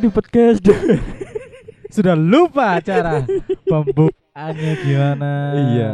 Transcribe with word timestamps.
di 0.00 0.08
podcast. 0.08 0.64
Sudah 1.94 2.16
lupa 2.16 2.80
cara 2.80 3.20
pembukaannya 3.68 4.72
gimana. 4.80 5.30
Iya. 5.52 5.92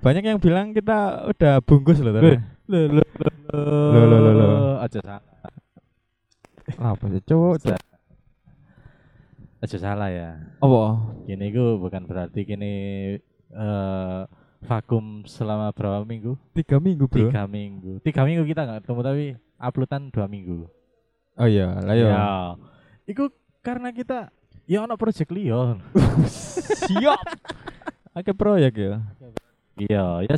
Banyak 0.00 0.24
yang 0.24 0.40
bilang 0.40 0.72
kita 0.72 1.28
udah 1.28 1.60
bungkus 1.60 2.00
loh 2.00 2.16
tadi. 2.16 2.40
Lo 2.72 2.88
lo 2.88 3.04
Lo, 3.52 4.02
lo, 4.08 4.16
lo, 4.16 4.30
lo. 4.32 4.48
Aja 4.80 5.04
salah. 5.04 5.20
Apa 6.80 7.04
sih 7.12 7.20
cowok? 7.28 7.76
Aja 9.60 9.76
salah 9.76 10.08
ya. 10.08 10.40
Apa? 10.64 11.12
Gini 11.28 11.52
gue 11.52 11.76
bukan 11.76 12.08
berarti 12.08 12.48
gini 12.48 12.72
eh 13.52 14.20
vakum 14.64 15.28
selama 15.28 15.76
berapa 15.76 16.08
minggu? 16.08 16.40
Tiga 16.56 16.80
minggu 16.80 17.04
bro. 17.04 17.28
Tiga 17.28 17.44
minggu. 17.44 18.00
Tiga 18.00 18.24
minggu 18.24 18.48
kita 18.48 18.64
nggak 18.64 18.88
ketemu 18.88 19.00
tapi 19.04 19.24
uploadan 19.60 20.02
dua 20.08 20.26
minggu. 20.30 20.64
Oh 21.36 21.48
iya, 21.48 21.76
lah. 21.80 21.94
Ya. 21.96 22.24
Iku 23.08 23.28
karena 23.62 23.88
kita 23.90 24.28
ya 24.66 24.84
ono 24.84 24.98
project 24.98 25.30
liya. 25.30 25.78
Siap. 26.84 27.20
Oke 28.12 28.32
proyek 28.34 28.74
ya. 28.76 28.94
Iya, 29.72 30.04
ya 30.28 30.36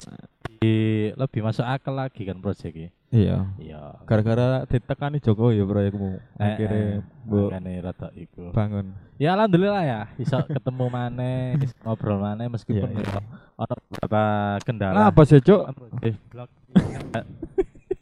di- 0.62 1.10
lebih 1.12 1.40
masuk 1.42 1.66
akal 1.66 1.92
lagi 1.92 2.22
kan 2.22 2.38
project 2.38 2.70
ini. 2.70 2.88
Iya. 3.10 3.46
Iya. 3.58 3.82
Gara-gara 4.06 4.62
ditekani 4.64 5.18
Jokowi 5.18 5.58
ya 5.58 5.64
proyekmu. 5.64 6.10
Akhirnya 6.36 7.02
bu 7.24 7.50
makane 7.50 7.72
rada 7.80 8.08
iku. 8.14 8.54
bangun. 8.54 8.94
Ya 9.16 9.34
alhamdulillah 9.34 9.82
ya, 9.82 10.00
bisa 10.14 10.42
ketemu 10.42 10.84
maneh, 10.90 11.54
bisa 11.62 11.74
ngobrol 11.82 12.18
maneh 12.18 12.46
meskipun 12.46 12.90
Iya, 12.90 13.00
iya. 13.00 13.10
ya 13.10 13.20
ono 13.54 13.74
beberapa 13.86 14.22
kendala. 14.62 14.94
Nah, 14.94 15.06
apa 15.10 15.22
sih 15.22 15.38
cok? 15.38 15.62
Eh, 16.02 16.14
blok. 16.30 16.50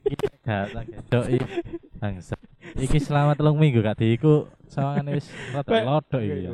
Iki 0.08 0.24
gak 0.44 0.64
tak 0.72 0.84
gedok 0.88 1.26
iki. 1.30 1.48
Bangsa. 1.96 2.36
Iki 2.74 2.98
selama 2.98 3.32
telung 3.32 3.56
minggu 3.56 3.80
gak 3.80 3.96
diiku 3.96 4.48
sawangane 4.64 5.16
wis 5.16 5.26
rada 5.50 5.82
lodok 5.82 6.20
iki 6.20 6.40
ya. 6.42 6.52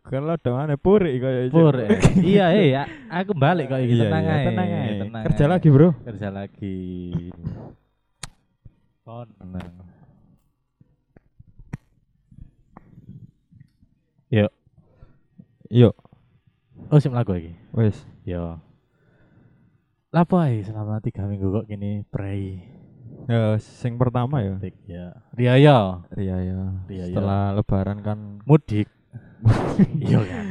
Kalau 0.00 0.34
dongane 0.36 0.74
puri 0.76 1.18
kaya 1.18 1.46
Cok. 1.46 1.54
Pur. 1.54 1.74
eh. 1.76 1.90
Iya, 2.32 2.46
iya, 2.54 2.82
aku 3.08 3.34
balik 3.34 3.66
kok 3.66 3.78
iki 3.78 3.94
Iya, 3.94 4.06
tenang 4.06 4.24
iya, 4.24 4.32
ae. 4.32 4.46
tenang 4.46 4.68
ae. 4.70 4.90
tenang 5.00 5.22
Kerja 5.26 5.44
ae. 5.44 5.50
lagi 5.50 5.68
bro. 5.68 5.88
Kerja 6.00 6.28
lagi. 6.30 6.78
Oh, 9.02 9.26
tenang. 9.28 9.70
Yuk, 14.30 14.48
Yuk, 15.68 15.92
oh 16.88 16.96
sih 16.96 17.08
melaku 17.08 17.34
lagi. 17.34 17.52
wes. 17.72 17.98
Yo. 18.22 18.56
Lapo 20.08 20.38
ae 20.38 20.62
selama 20.62 21.00
tiga 21.00 21.24
minggu 21.24 21.50
kok 21.50 21.66
gini 21.66 22.06
pray. 22.06 22.64
Ya, 23.24 23.54
sing 23.58 23.94
pertama 23.94 24.40
ya. 24.40 24.58
Tik 24.58 24.76
ya. 24.84 25.06
Riaya 25.32 26.02
Iya 26.12 26.36
ya. 26.38 26.60
Iya, 26.86 27.04
iya. 27.04 27.14
Setelah 27.14 27.42
Lebaran 27.54 27.98
kan. 28.00 28.18
mudik. 28.42 28.88
iya 30.00 30.20
kan. 30.20 30.44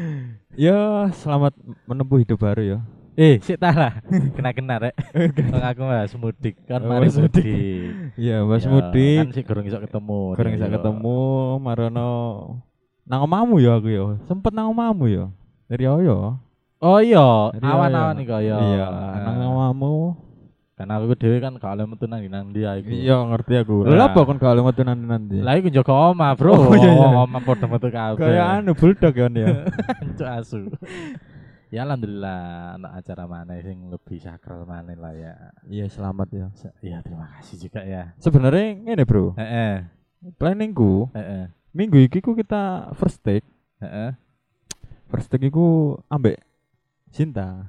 Ya, 0.53 0.79
selamat 1.13 1.55
menempuh 1.85 2.19
hidup 2.19 2.39
baru 2.39 2.63
ya. 2.63 2.79
Eh, 3.13 3.43
sik 3.43 3.59
tah 3.59 3.75
lah. 3.75 3.93
Kena-kena 4.33 4.79
rek. 4.79 4.95
Wong 5.51 5.59
aku 5.61 5.81
mas 5.83 6.15
mudik 6.15 6.55
kan 6.63 6.79
Oh, 6.79 6.87
mari 6.89 7.07
mudik. 7.07 7.43
mudik. 7.43 7.91
Iya, 8.15 8.37
Mas 8.41 8.63
Ya, 8.63 8.71
Mudik. 8.71 9.17
Kan 9.19 9.29
sik 9.31 9.43
gorong 9.45 9.67
iso 9.67 9.77
ketemu. 9.77 10.21
Kurang 10.33 10.53
bisa 10.55 10.67
Riaya. 10.67 10.75
ketemu, 10.79 11.19
marono 11.59 12.11
nang 13.01 13.27
omamu 13.27 13.59
ya 13.59 13.75
aku 13.75 13.89
ya. 13.91 14.03
Sempet 14.23 14.55
nang 14.55 14.71
omamu 14.71 15.05
ya. 15.05 15.25
Dari 15.67 15.83
Oyo. 15.83 16.39
Oh 16.79 16.97
iya, 16.97 17.51
Riaya. 17.51 17.75
awan-awan 17.75 18.15
iki 18.17 18.25
kaya. 18.25 18.55
Iya, 18.57 18.87
nang 19.21 19.37
omamu. 19.51 20.15
Karena 20.81 20.97
aku 20.97 21.13
dhewe 21.13 21.37
kan 21.37 21.53
gak 21.55 21.71
oleh 21.77 21.85
metu 21.85 22.05
nang 22.09 22.25
nang 22.25 22.49
dia 22.49 22.73
iku. 22.73 22.89
Iya, 22.89 23.21
ngerti 23.29 23.53
aku. 23.61 23.85
Lah 23.85 24.09
apa 24.09 24.25
kon 24.25 24.41
kalau 24.41 24.65
metu 24.65 24.81
nanti 24.81 25.05
nanti? 25.05 25.37
Lah 25.37 25.53
iku 25.53 25.69
njogo 25.69 25.93
oma, 25.93 26.33
Bro. 26.33 26.51
Oh, 26.57 26.73
iya, 26.73 26.89
iya. 26.89 27.07
Oma 27.21 27.37
padha 27.39 27.69
metu 27.69 27.87
kabeh. 27.87 28.17
Kayak 28.17 28.45
anu 28.57 28.73
bulldog 28.73 29.13
kan 29.13 29.33
ya. 29.37 29.69
Cuk 30.17 30.25
asu. 30.27 30.59
ya 31.71 31.87
alhamdulillah 31.87 32.41
anak 32.75 32.91
acara 32.99 33.23
mana 33.25 33.55
sing 33.63 33.87
lebih 33.87 34.19
sakral 34.19 34.65
mana 34.65 34.91
lah 34.91 35.13
ya. 35.13 35.33
Iya, 35.63 35.85
selamat 35.87 36.27
ya. 36.33 36.45
Se- 36.51 36.75
Ya 36.81 36.99
terima 36.99 37.29
kasih 37.37 37.69
juga 37.69 37.85
ya. 37.85 38.11
Sebenarnya 38.17 38.75
ngene, 38.75 39.03
Bro. 39.05 39.37
Heeh. 39.37 39.85
Planningku 40.35 41.09
Heeh. 41.13 41.49
minggu 41.71 41.97
iki 42.01 42.19
ku 42.19 42.33
kita 42.33 42.91
first 42.93 43.21
take. 43.21 43.45
Heeh. 43.79 44.13
First 45.07 45.29
take 45.29 45.45
iku 45.45 45.95
ambek 46.07 46.41
Cinta. 47.11 47.67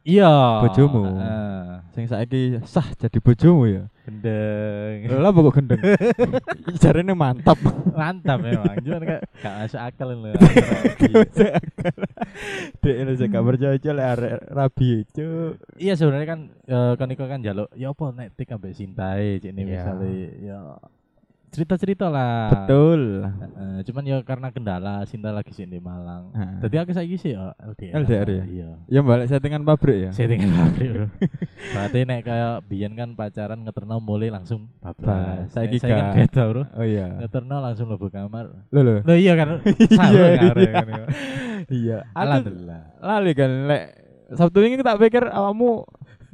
Iya. 0.00 0.32
Bojomu. 0.64 1.02
Heeh. 1.04 1.68
Sing 1.90 2.06
saiki 2.06 2.56
sah 2.64 2.86
jadi 2.96 3.18
bojomu 3.20 3.66
ya. 3.68 3.84
Gendeng. 4.06 5.10
Lah 5.20 5.30
kok 5.30 5.52
gendeng. 5.52 5.80
Jarene 6.82 7.12
mantap. 7.12 7.58
Mantap 7.92 8.38
memang. 8.40 8.78
Cuman 8.80 9.02
kayak 9.04 9.22
gak 9.42 9.54
masuk 9.60 9.80
akal 9.82 10.08
lho. 10.14 10.32
Dek 12.80 12.96
ini 12.96 13.12
saya 13.18 13.28
gak 13.28 13.44
percaya 13.44 13.76
aja 13.76 13.90
lah 13.92 14.06
arek 14.16 14.34
rabi 14.48 14.88
itu. 15.04 15.28
Iya 15.76 15.92
sebenarnya 15.98 16.28
kan 16.28 16.40
eh, 16.64 16.92
kan 16.96 17.08
iku 17.10 17.24
kan 17.28 17.40
jaluk 17.42 17.68
ya 17.76 17.92
apa 17.92 18.04
nek 18.14 18.28
tik 18.38 18.54
ambek 18.54 18.72
sintae 18.72 19.36
ini 19.42 19.60
Iya. 19.60 19.84
misale 19.84 20.12
ya 20.40 20.58
cerita-cerita 21.50 22.06
lah. 22.06 22.48
Betul. 22.54 23.26
Heeh, 23.26 23.76
cuman 23.90 24.02
ya 24.06 24.16
karena 24.22 24.48
kendala 24.54 25.02
Sinta 25.02 25.34
lagi 25.34 25.50
sini 25.50 25.76
di 25.76 25.80
Malang. 25.82 26.30
Heeh. 26.30 26.62
Jadi 26.62 26.76
aku 26.78 26.90
saiki 26.94 27.16
sih 27.18 27.34
ya 27.34 27.50
LDR. 27.58 27.94
LDR 28.06 28.28
ya? 28.30 28.44
Iya. 28.46 28.70
Ya 28.86 29.00
balik 29.02 29.26
settingan 29.26 29.66
pabrik 29.66 29.98
ya. 30.08 30.10
Settingan 30.14 30.50
pabrik, 30.54 30.88
Bro. 30.94 31.06
Berarti 31.74 31.98
nek 32.06 32.20
kayak 32.22 32.54
biyen 32.70 32.92
kan 32.94 33.18
pacaran 33.18 33.66
ngeterno 33.66 33.98
mulai 33.98 34.30
langsung 34.30 34.70
bablas. 34.78 35.50
Bas, 35.50 35.50
saiki 35.50 35.82
kan 35.82 36.14
beda, 36.14 36.42
Bro. 36.46 36.62
Oh 36.78 36.86
iya. 36.86 37.18
Ngeterno 37.18 37.56
langsung 37.58 37.90
mlebu 37.90 38.08
kamar. 38.14 38.46
Lo 38.70 38.80
lo. 38.86 38.94
Loh 39.02 39.18
iya 39.18 39.34
kan. 39.34 39.58
Iya, 40.10 40.26
kan, 40.38 40.56
iya. 40.56 41.04
Iya. 41.68 41.98
Aku 42.14 42.18
Alhamdulillah. 42.18 42.82
lali 43.02 43.32
kan 43.36 43.50
lek 43.68 43.82
Sabtu 44.34 44.62
ini 44.62 44.78
tak 44.80 45.02
pikir 45.02 45.26
awakmu 45.26 45.82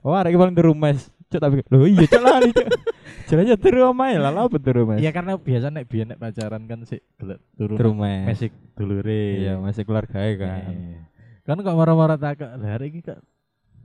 wah 0.04 0.20
iki 0.28 0.36
paling 0.36 0.52
turu 0.52 0.76
mes. 0.76 1.08
Cuk 1.26 1.38
tak 1.42 1.48
pikir. 1.50 1.64
Loh 1.74 1.86
iya 1.90 2.04
cuk 2.06 2.22
lali 2.22 2.50
cuk. 2.54 2.68
Jelanya 3.28 3.56
turu 3.58 3.90
omae 3.90 4.14
lah 4.22 4.30
lah 4.30 4.46
apa 4.46 4.56
turu. 4.62 4.86
Iya 4.94 5.10
karena 5.10 5.34
biasa 5.34 5.74
nek 5.74 5.90
biyen 5.90 6.14
nek 6.14 6.22
pacaran 6.22 6.62
kan 6.70 6.86
sih 6.86 7.02
gelek 7.18 7.42
turu 7.58 7.74
Turu 7.74 7.90
mesik 7.98 8.54
dulure. 8.78 9.42
Iya, 9.42 9.58
masih 9.58 9.82
keluarga 9.82 10.22
kan. 10.38 10.70
Eh. 10.70 11.02
Kan 11.42 11.58
kok 11.62 11.74
marah-marah 11.74 12.18
takak. 12.18 12.54
Lah 12.54 12.78
hari 12.78 12.94
iki 12.94 13.02
kok 13.02 13.18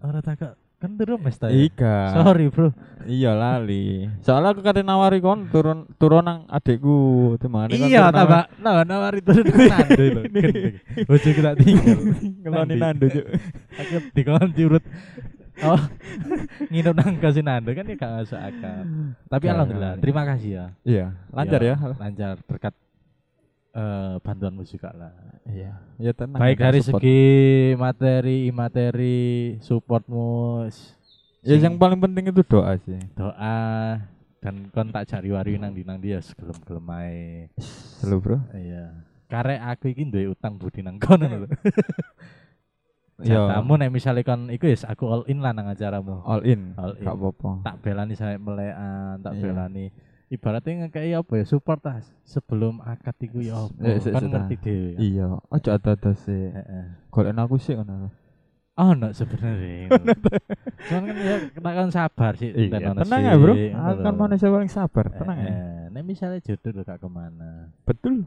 ora 0.05 0.21
takak. 0.21 0.53
Kan 0.77 0.97
turu 0.97 1.17
mes 1.21 1.37
ta. 1.37 1.49
ya? 1.49 1.61
Ika. 1.61 2.25
Sorry, 2.25 2.49
Bro. 2.49 2.73
Iya 3.05 3.37
lali. 3.37 4.09
Soalnya 4.25 4.57
aku 4.57 4.61
kate 4.65 4.81
nawari 4.81 5.21
kon 5.21 5.45
turun 5.53 5.85
turun 6.01 6.25
nang 6.25 6.49
adekku, 6.49 7.37
temane 7.37 7.73
kon 7.77 7.85
Iya, 7.85 8.09
turun 8.09 8.17
tambah 8.17 8.43
nah 8.65 8.81
nawari 8.81 9.21
turun 9.21 9.45
nando 9.73 10.03
lho. 10.05 10.21
Bojo 11.05 11.29
kita 11.33 11.53
tinggal. 11.57 11.97
ngeloni 12.45 12.75
nando 12.77 13.05
cuk. 13.09 13.25
Aku 13.77 13.93
dikon 14.13 14.49
diurut. 14.57 14.81
Oh, 15.59 15.81
nginep 16.71 16.93
nang 16.95 17.15
kasih 17.19 17.43
nando 17.43 17.75
kan 17.75 17.83
ya 17.83 17.95
gak 17.99 18.13
masuk 18.23 18.39
akal. 18.39 18.81
Tapi 19.27 19.43
Gak 19.45 19.53
alhamdulillah, 19.53 19.93
terima 19.99 20.23
kasih 20.23 20.49
ya. 20.55 20.65
Iya, 20.87 21.05
lancar 21.29 21.61
ya. 21.61 21.75
Lancar 21.99 22.31
berkat 22.47 22.73
eh 23.71 24.13
bantuanmu 24.19 24.63
juga 24.63 24.89
lah. 24.95 25.13
Iya. 25.47 25.71
Ya 25.99 26.11
tenang. 26.15 26.39
Baik 26.39 26.57
ya, 26.59 26.63
dari 26.71 26.79
support. 26.79 27.01
segi 27.03 27.23
materi, 27.75 28.39
materi, 28.51 29.23
supportmu, 29.59 30.67
Ya 31.41 31.57
yang 31.57 31.81
paling 31.81 31.97
penting 31.97 32.29
itu 32.29 32.45
doa 32.45 32.77
sih. 32.85 33.01
doa 33.17 33.57
dan 34.41 34.69
kon 34.69 34.93
tak 34.93 35.09
cari 35.09 35.29
wari 35.33 35.57
nang 35.57 35.73
di 35.73 35.81
nang 35.81 35.97
dia 35.97 36.21
segelem 36.21 36.57
gelem 36.65 36.85
ae. 36.93 37.49
Selalu 38.01 38.17
bro. 38.21 38.37
Iya. 38.53 38.93
Karek 39.25 39.59
aku 39.63 39.85
iki 39.89 40.03
duwe 40.05 40.33
utang 40.33 40.59
budi 40.59 40.83
nang 40.85 40.99
kono 41.01 41.25
lho. 41.25 41.47
Iya. 43.21 43.49
Jatamu 43.49 43.73
nek 43.77 43.89
misale 43.93 44.21
kon 44.25 44.49
iku 44.49 44.65
ya 44.65 44.77
aku 44.89 45.03
all 45.09 45.23
in 45.29 45.39
lah 45.39 45.53
nang 45.53 45.69
acaramu. 45.69 46.21
All 46.25 46.41
in. 46.45 46.73
All 46.75 46.97
in. 46.97 47.05
Gak 47.05 47.15
apa-apa. 47.17 47.49
Tak 47.63 47.75
belani 47.81 48.13
sampe 48.17 48.37
melekan, 48.41 49.21
tak 49.21 49.33
Iya. 49.37 49.41
belani. 49.41 49.85
Ibaratnya 50.31 50.87
ngekei 50.87 51.11
apa 51.11 51.33
ya 51.37 51.43
support 51.43 51.83
lah 51.83 51.99
sebelum 52.23 52.79
akad 52.81 53.19
iku 53.19 53.43
ya 53.43 53.67
apa. 53.67 53.99
Sik, 53.99 54.15
kan 54.15 54.23
ngerti 54.31 54.55
dhewe. 54.63 54.89
kan. 54.95 55.01
Iya. 55.03 55.27
Ojo 55.43 55.69
ada-ada 55.69 56.11
sih. 56.15 56.43
Heeh. 56.49 56.85
Golek 57.11 57.35
aku 57.35 57.55
sih 57.59 57.75
ngono. 57.75 58.09
Oh, 58.79 58.95
no 58.95 59.11
sebenarnya. 59.11 59.91
Cuman 60.87 61.03
kan 61.11 61.15
ya 61.19 61.35
kita 61.51 61.69
kan 61.75 61.89
sabar 61.91 62.33
sih. 62.39 62.49
Iya, 62.55 62.95
tenang 62.95 63.21
ya, 63.21 63.35
Bro. 63.35 63.53
Aku 63.53 63.99
kan 63.99 64.15
manusia 64.15 64.47
paling 64.47 64.71
sabar, 64.71 65.05
tenang 65.11 65.37
ya. 65.43 65.53
Nek 65.91 66.03
misalnya 66.07 66.39
jodoh 66.39 66.71
lo 66.71 66.81
gak 66.87 67.03
ke 67.03 67.09
mana 67.11 67.75
Betul. 67.83 68.23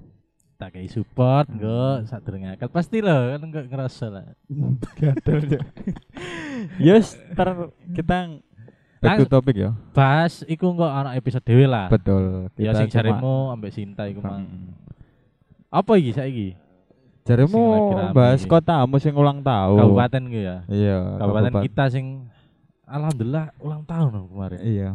Tak 0.64 0.70
kayak 0.70 0.88
support 0.88 1.44
Hmm. 1.44 1.54
Enggak 1.54 1.96
Saat 2.06 2.22
durung 2.22 2.40
akad 2.42 2.68
Pasti 2.70 2.98
lo 2.98 3.12
Kan 3.12 3.40
enggak 3.42 3.64
ngerasa 3.66 4.06
lah 4.08 4.24
Gatel 4.94 5.38
Cuk. 5.46 5.62
Yes, 6.78 7.20
ntar 7.30 7.52
kita 7.86 8.40
back 8.98 9.20
to 9.20 9.22
Lang- 9.22 9.32
topic 9.34 9.54
ya. 9.58 9.70
Bahas 9.92 10.40
Iku 10.42 10.64
enggak 10.70 10.88
anak 10.94 11.12
episode 11.16 11.44
dewe 11.44 11.66
lah 11.66 11.86
Betul. 11.88 12.48
Ya 12.56 12.72
Kita 12.72 12.80
sing 12.80 12.88
jaremu 12.90 13.52
Ambek 13.52 13.70
Sinta 13.70 14.06
iku 14.06 14.18
mang 14.18 14.40
Hmm. 14.40 14.72
Apa 15.68 15.92
iki 15.94 16.10
saiki 16.10 16.48
Jarimu 17.24 17.60
rame 17.90 18.12
bahas 18.12 18.40
kotamu 18.42 18.96
sing 18.96 19.12
ulang 19.12 19.40
tahun. 19.40 19.80
Kabupaten 19.80 20.22
gue 20.24 20.42
ya 20.42 20.56
Iya, 20.66 20.96
Kabupaten 21.14 21.48
kabupaten. 21.50 21.64
kita 21.66 21.84
sing 21.88 22.06
Alhamdulillah 22.84 23.48
ulang 23.58 23.82
tahun 23.82 24.28
kemarin 24.28 24.60
Iya. 24.60 24.90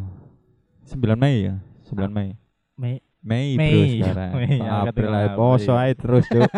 9 0.85 1.13
Mei 1.15 1.37
ya, 1.43 1.55
9 1.85 2.05
Mei. 2.07 2.29
Mei 2.73 3.01
Mei, 3.19 3.59
Mei, 3.59 3.71
bro 3.71 3.83
sekarang. 3.99 4.31
Mei, 4.39 4.57
ya, 4.63 4.87
April 4.87 5.11
April. 5.11 5.35
poso 5.35 5.71
ae 5.75 5.91
terus, 5.95 6.23
Cuk. 6.27 6.47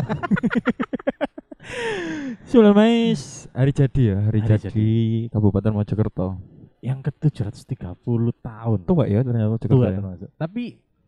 9 2.52 2.74
Mei 2.76 3.16
hari 3.54 3.72
jadi 3.72 4.02
ya, 4.02 4.18
hari, 4.28 4.40
Hari 4.44 4.58
jadi, 4.70 4.90
Kabupaten 5.32 5.72
Mojokerto. 5.74 6.38
Yang 6.82 7.00
ke 7.10 7.12
730 7.34 8.02
tahun. 8.42 8.80
Tua 8.90 9.06
ya 9.06 9.22
ternyata 9.22 9.50
Mojokerto. 9.54 9.78
tua 9.78 9.88
ya. 9.90 9.98
termasuk. 10.02 10.30
Tapi 10.36 10.64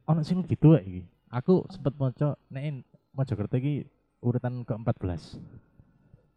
ono 0.06 0.22
sing 0.22 0.38
lebih 0.46 0.58
tua 0.62 0.78
iki. 0.82 1.02
Aku 1.34 1.66
sempet 1.70 1.94
maca 1.98 2.38
nek 2.54 2.86
Mojokerto 3.14 3.58
iki 3.58 3.86
urutan 4.22 4.62
ke-14. 4.64 5.22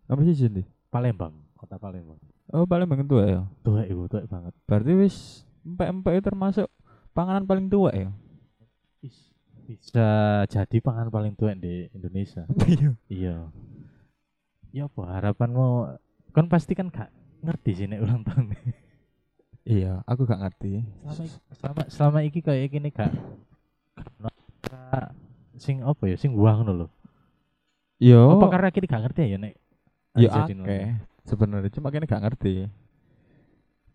Apa 0.08 0.20
sih 0.24 0.34
jadi? 0.36 0.64
Palembang, 0.88 1.36
kota 1.56 1.76
Palembang. 1.76 2.16
Oh, 2.52 2.64
paling 2.64 2.88
banget 2.88 3.06
tua 3.06 3.24
ya. 3.28 3.40
Tua 3.60 3.84
iku, 3.84 4.08
tua 4.08 4.24
banget. 4.24 4.52
Berarti 4.64 4.92
wis 4.96 5.44
empek-empek 5.66 6.12
itu 6.16 6.22
termasuk 6.24 6.68
panganan 7.12 7.44
paling 7.44 7.68
tua 7.68 7.92
ya. 7.92 8.08
Is- 9.06 9.30
Bisa 9.66 10.08
jadi 10.46 10.78
pangan 10.78 11.10
paling 11.10 11.34
tua 11.34 11.50
di 11.54 11.90
Indonesia. 11.90 12.46
Iya. 12.70 12.90
Iya. 13.10 13.36
Ya 14.70 14.82
apa 14.86 15.02
harapanmu? 15.10 15.98
Kan 16.30 16.46
pasti 16.46 16.78
kan 16.78 16.86
gak 16.86 17.10
ngerti 17.42 17.70
sih 17.74 17.86
nek 17.86 18.02
ulang 18.02 18.22
tahun. 18.22 18.54
Iya, 19.66 20.06
aku 20.06 20.22
gak 20.22 20.38
ngerti. 20.38 20.86
selama 21.02 21.24
selama 21.50 21.82
selama 21.90 22.18
iki 22.22 22.38
kayak 22.38 22.70
gini 22.70 22.94
gak 22.94 23.10
sing 25.56 25.80
apa 25.80 26.04
ya 26.06 26.16
sing 26.20 26.36
wah 26.36 26.54
ngono 26.60 26.84
lho. 26.84 26.86
Yo, 27.96 28.36
Apa 28.36 28.52
karena 28.52 28.68
kita 28.68 28.86
gak 28.86 29.02
ngerti 29.08 29.20
ya 29.34 29.38
nek 29.40 29.54
yo 30.16 30.28
akeh 30.32 30.96
sebenarnya 31.26 31.70
cuma 31.72 31.88
kini 31.90 32.06
gak 32.06 32.22
ngerti. 32.22 32.68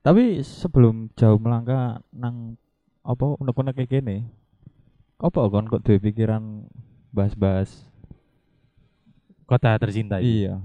Tapi 0.02 0.42
sebelum 0.42 1.14
jauh 1.14 1.38
melangkah 1.38 2.02
nang 2.12 2.58
apa 3.06 3.38
unek-unek 3.38 3.78
kayak 3.78 4.02
gini, 4.02 4.26
apa 5.22 5.40
kon 5.48 5.70
kok 5.70 5.86
duwe 5.86 6.02
pikiran 6.02 6.66
bahas-bahas? 7.14 7.92
kota 9.52 9.76
tercinta 9.76 10.24
iki. 10.24 10.48
Iya. 10.48 10.64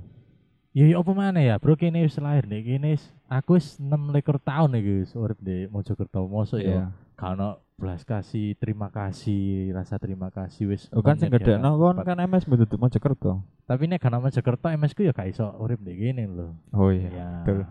Ya 0.77 0.85
ya 0.93 0.97
apa 1.01 1.11
mana 1.17 1.41
ya, 1.43 1.57
Bro 1.59 1.75
kene 1.75 2.05
wis 2.07 2.21
lahir 2.23 2.47
nih, 2.47 2.63
kene 2.63 2.95
aku 3.27 3.59
wis 3.59 3.81
6 3.83 4.15
lekor 4.15 4.39
tahun 4.39 4.79
iki 4.79 4.93
wis 5.03 5.13
urip 5.19 5.41
di 5.43 5.67
Mojokerto. 5.67 6.29
Mosok 6.31 6.63
Iya. 6.63 6.71
ya 6.71 6.83
kalau 7.17 7.59
belas 7.81 8.05
kasih, 8.05 8.55
terima 8.61 8.93
kasih, 8.93 9.73
rasa 9.73 9.97
terima 9.97 10.29
kasih 10.29 10.69
wis. 10.69 10.87
Oh, 10.93 11.01
kan 11.01 11.17
sing 11.17 11.33
menit 11.33 11.49
ya, 11.49 11.59
kon 11.59 11.97
kan 12.05 12.17
MS 12.21 12.45
bentuk 12.47 12.79
Mojokerto. 12.79 13.43
Tapi 13.67 13.91
nek 13.91 13.99
kana 13.99 14.23
Mojokerto 14.23 14.71
MS 14.71 14.95
ku 14.95 15.03
ya 15.03 15.17
gak 15.17 15.35
iso 15.35 15.51
urip 15.59 15.83
di 15.83 15.97
kene 15.97 16.29
lho. 16.31 16.55
Oh 16.71 16.95
iya. 16.95 17.11
Ya. 17.11 17.29
betul. 17.43 17.67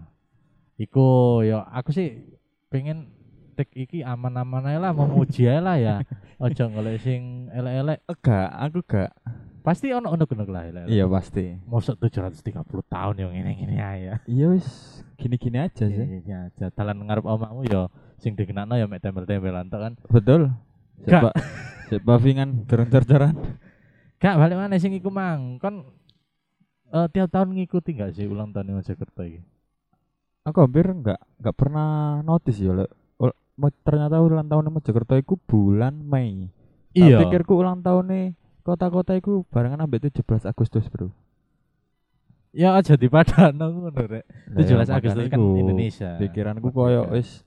Iku 0.75 1.07
ya 1.47 1.63
aku 1.71 1.95
sih 1.95 2.35
pengen 2.67 3.14
tek 3.55 3.71
iki 3.71 4.03
aman-aman 4.03 4.75
lah 4.75 4.91
mau 4.91 5.07
ae 5.23 5.57
lah 5.63 5.79
ya. 5.79 5.95
Ojo 6.43 6.63
golek 6.67 6.99
sing 6.99 7.47
elek-elek. 7.55 8.03
Enggak, 8.11 8.49
aku 8.51 8.79
gak. 8.83 9.11
Pasti 9.65 9.89
ono 9.95 10.13
unek-unek 10.13 10.49
lah 10.51 10.63
elek. 10.67 10.85
Iya 10.91 11.07
pasti. 11.07 11.55
Mosok 11.65 11.97
730 11.97 12.61
tahun 12.85 13.15
yang 13.17 13.31
ngene-ngene 13.31 13.75
ae 13.79 13.99
ya. 14.11 14.15
Iya 14.27 14.45
wis 14.53 14.67
gini-gini 15.15 15.57
aja 15.63 15.87
sih. 15.87 16.05
Iya, 16.05 16.19
iya, 16.21 16.37
aja. 16.51 16.69
Dalan 16.75 17.01
ngarep 17.07 17.25
omakmu 17.25 17.65
ya 17.65 17.87
sing 18.19 18.35
dikenakno 18.35 18.75
ya 18.75 18.85
mek 18.85 19.01
tempel-tempelan 19.01 19.71
tok 19.71 19.81
kan. 19.81 19.93
Betul. 20.11 20.51
Gak. 21.07 21.23
Sepa, 21.23 21.29
sepa 21.89 22.13
vingan 22.19 22.67
turun 22.67 22.91
coran 22.91 23.35
Gak 24.19 24.35
balik 24.39 24.57
mana 24.59 24.75
sing 24.77 24.91
iku 24.93 25.09
mang. 25.09 25.57
Kon 25.57 25.87
eh, 26.91 27.07
tiap 27.09 27.31
tahun 27.31 27.55
ngikuti 27.55 27.95
gak 27.95 28.13
sih 28.13 28.27
ulang 28.27 28.51
tahun 28.51 28.75
Mojokerto 28.75 29.23
iki? 29.23 29.41
Aku 30.45 30.61
hampir 30.61 30.85
nggak 30.85 31.41
nggak 31.41 31.55
pernah 31.57 32.21
notice 32.21 32.61
ya 32.61 32.77
lek. 32.77 32.91
Ternyata 33.83 34.19
ulang 34.19 34.47
tahun 34.51 34.67
Mojokerto 34.67 35.15
iku 35.15 35.39
bulan 35.47 35.95
Mei. 36.03 36.51
Iya. 36.95 37.19
Tak 37.19 37.31
pikirku 37.31 37.59
ulang 37.59 37.83
tahun 37.83 38.35
kota-kota 38.63 39.15
iku 39.19 39.43
barengan 39.51 39.83
ambek 39.83 40.09
17 40.09 40.47
Agustus, 40.47 40.87
Bro. 40.87 41.11
Ya 42.55 42.71
aja 42.71 42.95
dipadano 42.95 43.67
ngono 43.67 43.91
rek. 43.91 44.23
Lah 44.55 44.63
17 44.63 44.87
ya, 44.87 44.95
Agustus 44.95 45.19
makanya 45.19 45.35
kan 45.35 45.39
iku, 45.43 45.59
Indonesia. 45.59 46.09
Pikiranku 46.15 46.67
koyo 46.71 47.03
wis 47.11 47.43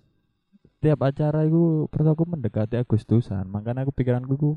tiap 0.85 1.01
acara 1.01 1.49
iku 1.49 1.89
persaku 1.89 2.29
mendekati 2.29 2.77
Agustusan. 2.77 3.49
Makanya 3.49 3.89
aku 3.89 3.93
pikiranku 3.97 4.37
iku 4.37 4.51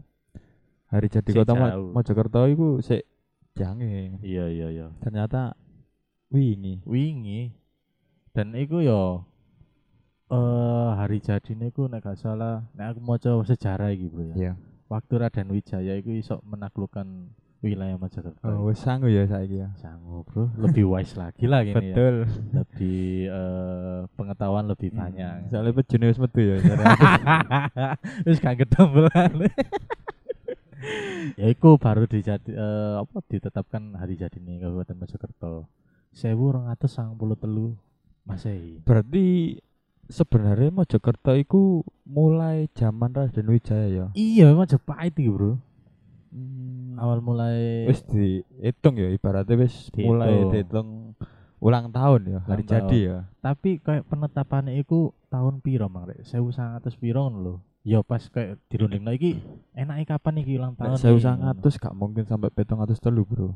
hari 0.92 1.08
jadi 1.08 1.32
Sik 1.32 1.40
kota 1.40 1.56
Mo-. 1.56 1.96
Mojokerto 1.96 2.52
iku 2.52 2.84
sik 2.84 3.08
jange. 3.56 4.20
Iya 4.20 4.52
iya 4.52 4.68
iya. 4.76 4.88
Ternyata 5.00 5.56
wingi. 6.36 6.84
wingi 6.84 7.56
dan 8.36 8.52
iku 8.56 8.84
yo 8.84 9.24
eh 10.32 10.90
hari 10.96 11.20
jadine 11.20 11.68
iku 11.68 11.92
nek 11.92 12.08
gak 12.08 12.16
salah 12.16 12.64
nek 12.72 12.96
aku 12.96 13.00
maca 13.04 13.36
sejarah 13.44 13.92
iki 13.92 14.08
bro 14.08 14.32
ya. 14.32 14.36
Iya. 14.36 14.54
waktu 14.88 15.14
Raden 15.20 15.52
Wijaya 15.52 15.94
iku 16.00 16.16
iso 16.16 16.40
menaklukkan 16.44 17.32
wilayah 17.62 17.94
Mojokerto. 17.96 18.44
Oh, 18.44 18.74
wis 18.74 18.82
sanggup 18.82 19.14
ya 19.14 19.24
saiki 19.28 19.62
ya. 19.62 19.70
sanggup 19.78 20.26
bro 20.32 20.50
lebih 20.56 20.88
wise 20.88 21.20
lagi 21.20 21.46
lah 21.52 21.68
gini 21.68 21.76
ya. 21.76 21.96
Betul. 21.96 22.16
lebih 22.56 23.02
eh, 23.28 24.00
pengetahuan 24.16 24.66
lebih 24.72 24.90
banyak. 24.96 25.52
Soalnya 25.52 25.74
pejune 25.76 26.06
wis 26.10 26.20
metu 26.20 26.40
ya. 26.42 26.56
terus 28.24 28.40
gak 28.40 28.56
ketembelan 28.66 29.52
ya 31.38 31.46
iku 31.48 31.78
baru 31.78 32.10
dijadi 32.10 32.52
eh, 32.52 32.96
apa 32.98 33.22
ditetapkan 33.30 33.94
hari 34.00 34.18
jadi 34.18 34.38
nih 34.42 34.66
Kabupaten 34.66 34.96
Mojokerto. 34.98 35.68
1293 36.12 38.28
Masehi. 38.28 38.84
Berarti 38.84 39.56
sebenarnya 40.12 40.70
Mojokerto 40.70 41.34
iku 41.34 41.82
mulai 42.04 42.68
zaman 42.72 43.10
Raden 43.10 43.48
Wijaya 43.48 43.88
ya. 43.88 44.06
Iya, 44.14 44.52
Majapahit 44.52 45.16
iki, 45.16 45.28
Bro. 45.28 45.58
Hmm, 46.30 46.96
Awal 46.96 47.20
mulai 47.20 47.88
wis 47.88 48.04
dihitung 48.06 48.96
ya 48.96 49.10
ibaratnya 49.10 49.56
wis 49.58 49.90
Dihitung. 49.90 50.16
mulai 50.16 50.32
dihitung 50.48 50.88
ulang 51.60 51.92
tahun 51.92 52.22
ya, 52.26 52.40
hari 52.42 52.64
jadi 52.64 52.98
ya. 53.04 53.18
tapi 53.38 53.78
kayak 53.78 54.08
penetapannya 54.08 54.80
iku 54.80 55.12
tahun 55.28 55.60
piro, 55.60 55.86
Mang 55.86 56.08
Rek? 56.08 56.24
1900 56.24 56.88
piro 56.96 57.28
ngono 57.28 57.38
lho. 57.38 57.56
Ya 57.82 58.00
pas 58.00 58.22
kayak 58.24 58.62
dirundingno 58.66 59.10
iki 59.10 59.42
enake 59.74 60.06
kapan 60.08 60.40
iki 60.40 60.56
ulang 60.56 60.74
tahun? 60.74 60.96
Nek 60.96 61.04
nih? 61.04 61.60
1900 61.60 61.82
gak 61.82 61.94
mungkin 61.94 62.24
sampai 62.24 62.50
700 62.50 62.96
telu, 62.98 63.24
Bro. 63.26 63.48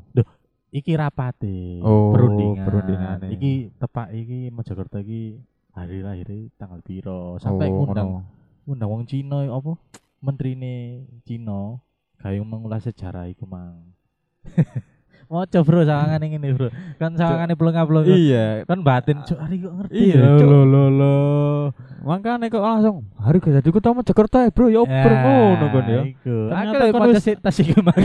Iki 0.68 0.92
rapate, 0.94 1.80
Oh, 1.80 2.12
perundingan. 2.12 2.60
perundingane. 2.62 3.26
Iki 3.32 3.52
tepak 3.78 4.10
iki 4.12 4.50
Mojokerto 4.50 4.98
iki 5.00 5.40
hari 5.76 6.00
lahir 6.00 6.26
tanggal 6.56 6.80
piro 6.80 7.36
sampai 7.36 7.68
Oh, 7.68 7.84
ngundang 7.84 8.08
ngono. 8.10 8.24
ngundang 8.64 8.90
wong 8.90 9.04
Cina 9.04 9.44
apa 9.44 9.76
menterine 10.18 11.04
Cina 11.22 11.76
gawe 12.16 12.36
mengulas 12.40 12.82
sejarah 12.82 13.28
iku 13.28 13.44
mang. 13.44 13.92
Moco 15.26 15.58
bro 15.66 15.82
sawangan 15.82 16.22
ini 16.22 16.54
bro 16.54 16.70
kan 17.02 17.18
sawangan 17.18 17.50
belum 17.58 17.74
belum 17.90 18.02
Iya, 18.06 18.62
kan 18.62 18.78
batin 18.86 19.18
cuk 19.26 19.38
hari 19.42 19.58
kok 19.58 19.74
ngerti 19.74 19.98
Iya, 19.98 20.22
ya, 20.22 20.46
lo 20.46 20.60
lo 20.62 20.84
lo. 20.86 21.16
Makanya 22.06 22.46
kok 22.46 22.62
langsung 22.62 22.96
hari 23.18 23.42
gak 23.42 23.58
jadi 23.58 23.68
kota 23.74 23.90
Mojokerto 23.90 24.38
ya, 24.38 24.50
Bro. 24.54 24.66
Ya 24.70 24.78
oper 24.86 25.12
ngono 25.18 25.64
kon 25.74 25.86
ya. 25.90 26.02
Ternyata 26.22 26.84
kan 26.94 27.00
wis- 27.10 27.24
sih 27.26 27.34
tas 27.34 27.58
iku 27.58 27.82
mang. 27.82 27.98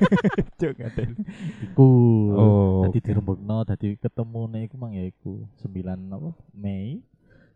Cuk 0.60 0.72
ngaten. 0.80 1.08
Iku. 1.60 1.88
Oh. 2.32 2.80
Tadi 2.88 2.98
dirembukno, 3.04 3.56
tadi 3.68 4.00
ketemu 4.00 4.40
nih 4.48 4.60
iku 4.72 4.74
mang 4.80 4.96
ya 4.96 5.04
iku 5.04 5.44
9 5.60 5.76
apa? 6.08 6.30
Mei 6.56 7.04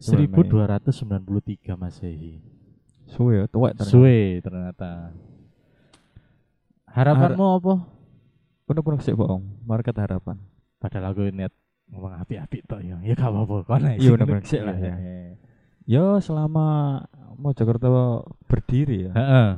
9 0.04 0.28
Mei. 0.28 0.44
1293 0.44 1.73
Masehi. 1.80 2.44
Suwe 3.08 3.40
ya, 3.40 3.44
tuwek 3.49 3.73
ternyata. 3.80 3.88
Suwe 3.88 4.16
ternyata. 4.44 4.90
Harapanmu 6.92 7.46
apa? 7.56 7.75
Kuno-kuno 8.66 8.99
sik 8.99 9.14
bohong, 9.14 9.62
market 9.62 9.94
harapan. 9.94 10.42
Padahal 10.82 11.14
aku 11.14 11.30
niat 11.30 11.54
ngomong 11.87 12.18
api-api 12.18 12.66
tok 12.66 12.82
ya. 12.82 12.99
Ya 12.99 13.14
gak 13.14 13.30
apa-apa 13.30 13.56
kon 13.62 13.87
ae. 13.87 13.94
Iya, 14.02 14.11
bener-bener 14.18 14.42
sik 14.42 14.62
lah 14.66 14.75
ya. 14.75 14.94
Iya. 14.99 15.38
Yo 15.87 16.04
selama 16.18 16.99
Mojokerto 17.38 18.26
berdiri 18.50 19.06
ya, 19.06 19.12
Heeh. 19.14 19.49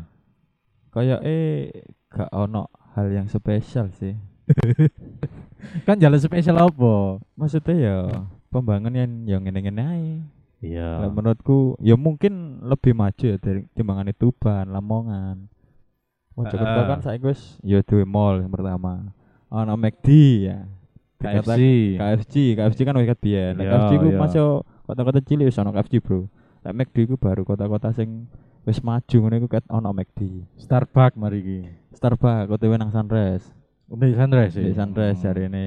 kayak 0.93 1.21
eh 1.25 1.73
gak 2.13 2.29
ono 2.37 2.69
hal 2.93 3.09
yang 3.09 3.33
spesial 3.33 3.89
sih. 3.97 4.13
Kan 5.89 5.97
jalan 5.97 6.21
spesial 6.21 6.61
apa? 6.61 7.23
Maksudnya 7.33 7.77
ya 7.81 7.97
pembangunan 8.53 8.93
yang 8.93 9.13
yang 9.25 9.41
ngene-ngene 9.41 9.83
ae. 9.89 10.13
Iya. 10.61 11.07
Menurutku 11.09 11.79
ya 11.81 11.95
mungkin 11.95 12.61
lebih 12.67 12.93
maju 12.93 13.25
ya 13.25 13.39
dari 13.41 13.65
timbangan 13.73 14.13
Tuban, 14.13 14.69
Lamongan. 14.69 15.49
Mojokerto 16.39 16.81
kan 16.87 17.01
saya 17.03 17.19
wis 17.19 17.59
ya 17.67 17.83
duwe 17.83 18.07
mall 18.07 18.39
yang 18.39 18.53
pertama. 18.55 19.11
Ono 19.51 19.75
McD 19.75 20.09
ya. 20.47 20.59
KFC. 21.19 21.99
KFC, 21.99 22.35
KFC 22.55 22.79
kan 22.87 22.95
wis 22.95 23.11
kat 23.11 23.19
biyen. 23.19 23.59
Iya, 23.59 23.75
KFC 23.75 23.93
ku 23.99 24.09
iya. 24.15 24.19
masuk 24.23 24.63
kota-kota 24.87 25.19
cilik 25.19 25.51
wis 25.51 25.59
ono 25.59 25.75
KFC, 25.75 25.99
Bro. 25.99 26.31
Lah 26.63 26.71
McD 26.71 27.11
ku 27.11 27.19
baru 27.19 27.43
kota-kota 27.43 27.91
sing 27.91 28.31
wis 28.63 28.79
maju 28.87 29.17
ngono 29.19 29.35
iku 29.43 29.49
kat 29.51 29.67
ono 29.67 29.91
McD. 29.91 30.47
Starbucks 30.63 31.19
mari 31.19 31.39
iki. 31.43 31.59
Starbucks 31.91 32.55
OTW 32.55 32.79
nang 32.79 32.95
Sunrise. 32.95 33.51
Udah 33.91 34.07
sunrise 34.15 34.55
ya. 34.55 34.71
Sunrise 34.79 35.25
hari 35.27 35.49
ini. 35.51 35.67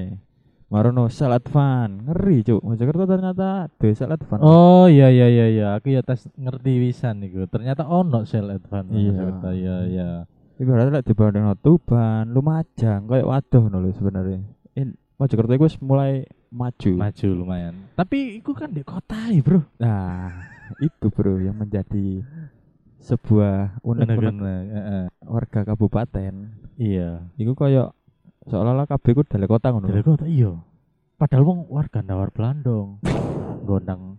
Marono 0.72 1.04
sel 1.12 1.36
advan 1.36 2.08
ngeri 2.08 2.48
cuk 2.48 2.64
Mojokerto 2.64 3.04
ternyata 3.04 3.68
duwe 3.76 3.92
sel 3.92 4.08
advan 4.08 4.40
Oh 4.40 4.88
iya 4.88 5.12
iya 5.12 5.28
iya 5.28 5.46
iya, 5.52 5.68
aku 5.76 5.92
ya 5.92 6.00
tes 6.00 6.32
ngerti 6.32 6.80
wisan 6.80 7.20
niku. 7.20 7.44
Ternyata 7.44 7.84
ono 7.84 8.24
sel 8.24 8.48
advance 8.48 8.88
Iya. 8.88 9.12
Jakarta 9.12 9.48
iya 9.52 9.76
iya. 9.84 10.08
Ibaratnya 10.56 10.98
lek 10.98 11.06
dibanding 11.06 11.44
Tuban 11.58 12.28
Lumajang 12.28 13.06
kayak 13.06 13.24
waduh 13.24 13.64
no 13.66 13.78
lho 13.78 13.92
sebenarnya 13.92 14.40
In 14.74 14.96
Mojokerto 15.16 15.52
iku 15.52 15.64
wis 15.64 15.78
mulai 15.78 16.24
maju 16.48 16.92
Maju 16.98 17.28
lumayan. 17.32 17.74
Tapi 17.94 18.36
iku 18.36 18.52
kan 18.52 18.68
di 18.68 18.82
kota 18.82 19.28
ya, 19.28 19.38
Bro. 19.38 19.62
nah 19.78 20.50
itu 20.80 21.06
bro 21.06 21.36
yang 21.36 21.54
menjadi 21.54 22.24
sebuah 22.98 23.78
unek-unek 23.82 24.40
warga 25.22 25.60
kabupaten 25.64 26.34
Iya. 26.74 27.28
iku 27.36 27.52
koyo 27.52 27.92
seolah-olah 28.42 28.88
kabeh 28.88 29.12
ku 29.12 29.22
dalek 29.22 29.46
kota 29.48 29.68
ngono 29.70 29.86
Dari 29.86 30.00
kota 30.02 30.24
iya. 30.24 30.56
Padahal 31.14 31.44
wong 31.44 31.60
warga 31.68 32.00
Nawar 32.00 32.32
Blandong. 32.32 33.04
gondang 33.62 34.18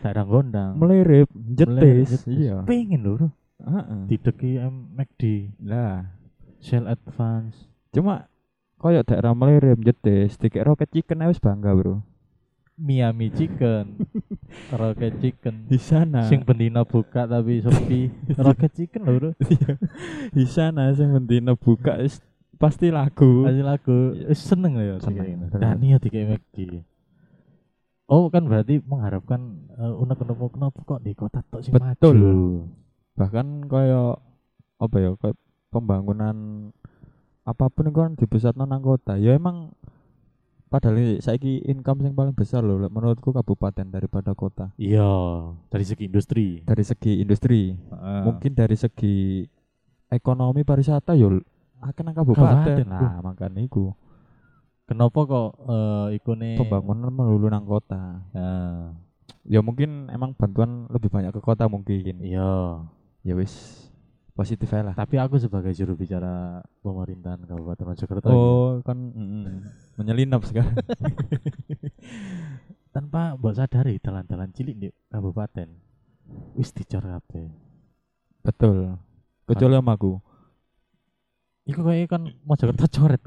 daerah 0.00 0.24
gondang. 0.24 0.74
melirip 0.74 1.28
jetis 1.30 2.10
jetis. 2.10 2.26
iya 2.26 2.64
Pengen 2.64 3.00
lho, 3.00 3.12
Bro. 3.14 3.28
Heeh. 3.64 4.00
Dideki 4.08 4.60
McD, 4.92 5.22
lah 5.64 6.04
Shell 6.60 6.84
Advance. 6.86 7.68
cuma 7.94 8.26
koyo 8.76 9.00
daerah 9.06 9.32
melirip 9.32 9.80
jetis 9.80 10.36
dikek 10.36 10.66
roket 10.66 10.90
chicken 10.92 11.24
wis 11.24 11.40
bangga 11.40 11.72
bro 11.72 12.02
Miami 12.74 13.30
Chicken, 13.30 14.02
Rocket 14.82 15.22
Chicken. 15.22 15.70
di 15.70 15.78
sana 15.78 16.26
Sing 16.26 16.42
bendina 16.42 16.82
buka 16.82 17.22
tapi 17.22 17.62
sepi. 17.62 18.10
Rocket 18.42 18.74
Chicken 18.74 19.06
lho, 19.06 19.12
Bro. 19.14 19.30
di 20.34 20.42
sana 20.42 20.90
sing 20.90 21.14
bendina 21.14 21.54
buka 21.54 22.02
wis 22.02 22.18
pasti 22.58 22.90
lagu 22.90 23.46
Kasih 23.46 23.62
lagu 23.62 24.18
eh, 24.18 24.34
seneng 24.34 24.74
ya 24.82 24.98
Seneng. 24.98 25.46
Dan 25.54 25.78
iya 25.86 26.02
di 26.02 26.10
McD. 26.10 26.82
Oh 28.10 28.26
kan 28.26 28.42
berarti 28.42 28.82
mengharapkan 28.82 29.70
uh, 29.78 29.94
unek-unek 30.02 30.50
kenapa 30.50 30.78
kok 30.82 31.00
di 31.06 31.12
kota 31.14 31.46
tok 31.46 31.62
sing 31.62 31.78
Betul. 31.78 32.18
maju. 32.18 32.34
Bahkan 33.14 33.66
koyo 33.70 34.18
apa 34.78 34.96
ya 34.98 35.10
koyo 35.14 35.34
pembangunan 35.70 36.70
apa 37.44 37.68
pun 37.68 37.90
itu 37.90 37.98
kan 37.98 38.12
di 38.16 38.24
pusat 38.24 38.56
nang 38.56 38.80
kota. 38.80 39.20
Ya 39.20 39.36
emang 39.36 39.74
padahal 40.72 40.98
ini 40.98 41.22
saiki 41.22 41.62
income 41.70 42.02
yang 42.02 42.18
paling 42.18 42.34
besar 42.34 42.66
loh 42.66 42.80
menurutku 42.90 43.30
kabupaten 43.30 43.86
daripada 43.86 44.34
kota. 44.34 44.74
Iya, 44.80 45.06
dari 45.70 45.84
segi 45.86 46.10
industri. 46.10 46.64
dari 46.66 46.82
segi 46.82 47.20
industri. 47.20 47.76
Heeh. 47.76 48.22
mungkin 48.26 48.58
dari 48.58 48.74
segi 48.74 49.46
ekonomi 50.10 50.66
pariwisata 50.66 51.14
yo 51.14 51.38
akan 51.84 52.02
nang 52.08 52.16
kabupaten. 52.16 52.64
Kabupaten, 52.64 52.86
lah 52.88 53.20
makanya 53.20 53.60
iku. 53.60 53.92
Kenapa 54.84 55.18
kok 55.24 55.48
uh, 55.64 56.08
iku 56.12 56.36
nih 56.36 56.60
pembangunan 56.60 57.12
melulu 57.12 57.48
nang 57.48 57.64
kota. 57.68 58.24
Nah, 58.32 58.92
ya 59.44 59.60
mungkin 59.60 60.08
emang 60.12 60.32
bantuan 60.36 60.88
lebih 60.88 61.12
banyak 61.12 61.32
ke 61.32 61.40
kota 61.44 61.68
mungkin. 61.68 62.24
Iya. 62.24 62.84
Ya 63.24 63.34
wis 63.34 63.80
positif 64.34 64.66
aja 64.68 64.90
lah 64.90 64.94
Tapi 64.94 65.16
aku 65.16 65.38
sebagai 65.38 65.72
juru 65.72 65.94
bicara 65.94 66.60
pemerintahan 66.82 67.40
Kabupaten 67.40 67.84
Mojokerto 67.86 68.28
oh 68.28 68.82
kan 68.82 68.98
mm, 68.98 69.16
mm, 69.16 69.56
menyelinap 69.96 70.42
sekarang 70.44 70.74
tanpa 72.94 73.34
mbok 73.34 73.54
sadari 73.54 73.98
dalan-dalan 73.98 74.50
cilik 74.52 74.76
di 74.76 74.88
kabupaten 75.08 75.68
wis 76.54 76.70
dicor 76.70 77.02
kabeh. 77.02 77.50
betul 78.40 78.96
kecuali 79.44 79.74
sama 79.74 79.94
aku 79.94 80.14
Iku 81.64 81.80
kayak 81.80 82.12
kan 82.12 82.22
Mojokerto 82.44 82.84
coret. 82.92 83.24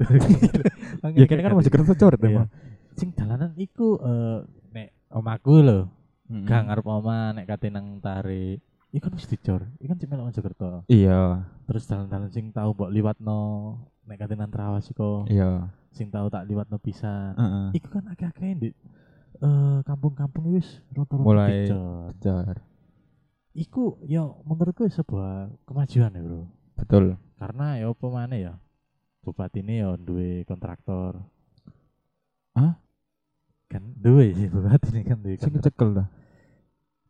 ya 1.18 1.26
kan 1.26 1.38
kan 1.42 1.58
kerja 1.58 1.94
coret 1.98 2.20
Iya. 2.22 2.28
emang 2.30 2.48
Sing 2.94 3.10
dalanan 3.10 3.50
iku 3.58 3.98
eh 3.98 4.38
nek 4.70 4.94
omaku 5.10 5.58
lho, 5.58 5.90
Mm-mm. 6.30 6.46
gak 6.46 6.70
ngarep 6.70 6.86
oma 6.86 7.34
nek 7.34 7.46
kate 7.46 7.66
nang 7.66 7.98
tarik. 7.98 8.62
Iku 8.88 9.04
kan 9.04 9.14
wis 9.20 9.28
dicor. 9.28 9.68
Iku 9.80 9.92
kan 9.92 9.98
cuma 10.00 10.24
Mojokerto. 10.24 10.88
iya 10.88 11.44
Terus 11.68 11.84
dalan-dalan 11.84 12.32
sing 12.32 12.48
tau 12.56 12.72
mbok 12.72 12.88
liwatno 12.88 13.40
nek 14.08 14.16
kate 14.24 14.32
nang 14.32 14.48
Trawas 14.48 14.88
iku, 14.88 15.28
iya 15.28 15.68
sing 15.92 16.08
tau 16.08 16.32
tak 16.32 16.48
liwatno 16.48 16.80
pisan. 16.80 17.36
Heeh. 17.36 17.66
Iku 17.76 17.88
kan 17.92 18.08
akeh-akeh 18.08 18.52
di 18.56 18.68
eh 19.38 19.78
kampung-kampung 19.84 20.56
wis 20.56 20.80
rata-rata 20.96 21.20
Mulai- 21.20 21.68
dicor. 21.68 22.56
Iku 23.52 24.00
ya 24.08 24.24
menurutku 24.46 24.88
sebuah 24.88 25.52
kemajuan 25.68 26.14
ya, 26.14 26.22
Bro. 26.24 26.46
betul 26.78 27.04
Karena 27.36 27.76
ya 27.76 27.90
apa 27.90 28.24
ya? 28.32 28.54
Bupati 29.20 29.60
ini 29.60 29.84
ya 29.84 29.98
duwe 29.98 30.46
kontraktor. 30.48 31.20
Hah? 32.56 32.80
Kan 33.68 33.92
duwe 34.00 34.32
sih 34.32 34.48
bupati 34.48 34.96
ini 34.96 35.02
kan 35.04 35.20
duwe 35.20 35.36
sing 35.36 35.52
kecekel 35.52 35.92
dah 35.92 36.08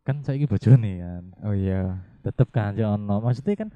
Kan 0.08 0.24
saiki 0.24 0.48
bojone 0.48 1.04
kan. 1.04 1.24
oh 1.44 1.52
iya 1.52 2.00
Tetep 2.24 2.48
kan 2.48 2.72
ya 2.72 2.96
ono. 2.96 3.20
Maksudnya 3.20 3.60
kan 3.60 3.68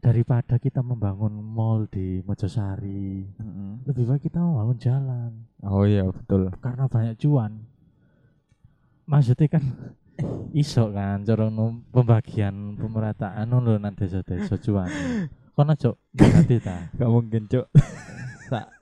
daripada 0.00 0.56
kita 0.56 0.80
membangun 0.80 1.36
mall 1.44 1.84
di 1.84 2.24
Mojosari, 2.24 3.28
Mm-mm. 3.36 3.84
lebih 3.84 4.08
baik 4.08 4.32
kita 4.32 4.40
membangun 4.40 4.80
jalan 4.80 5.44
oh 5.60 5.84
iya 5.84 6.08
betul 6.08 6.48
karena 6.64 6.88
banyak 6.88 7.20
cuan. 7.20 7.68
Maksudnya 9.04 9.60
kan 9.60 9.64
iso 10.56 10.88
kan 10.88 11.20
cara 11.28 11.52
nu- 11.52 11.84
pembagian 11.92 12.80
pemerataan 12.80 13.52
lho 13.52 13.76
nang 13.76 13.92
desa-desa 13.92 14.56
cuan. 14.56 14.88
Kono 15.52 15.76
cok 15.76 15.96
berarti 16.16 16.56
ta. 16.64 16.88
gak 16.96 17.10
mungkin 17.12 17.44
sak 18.48 18.79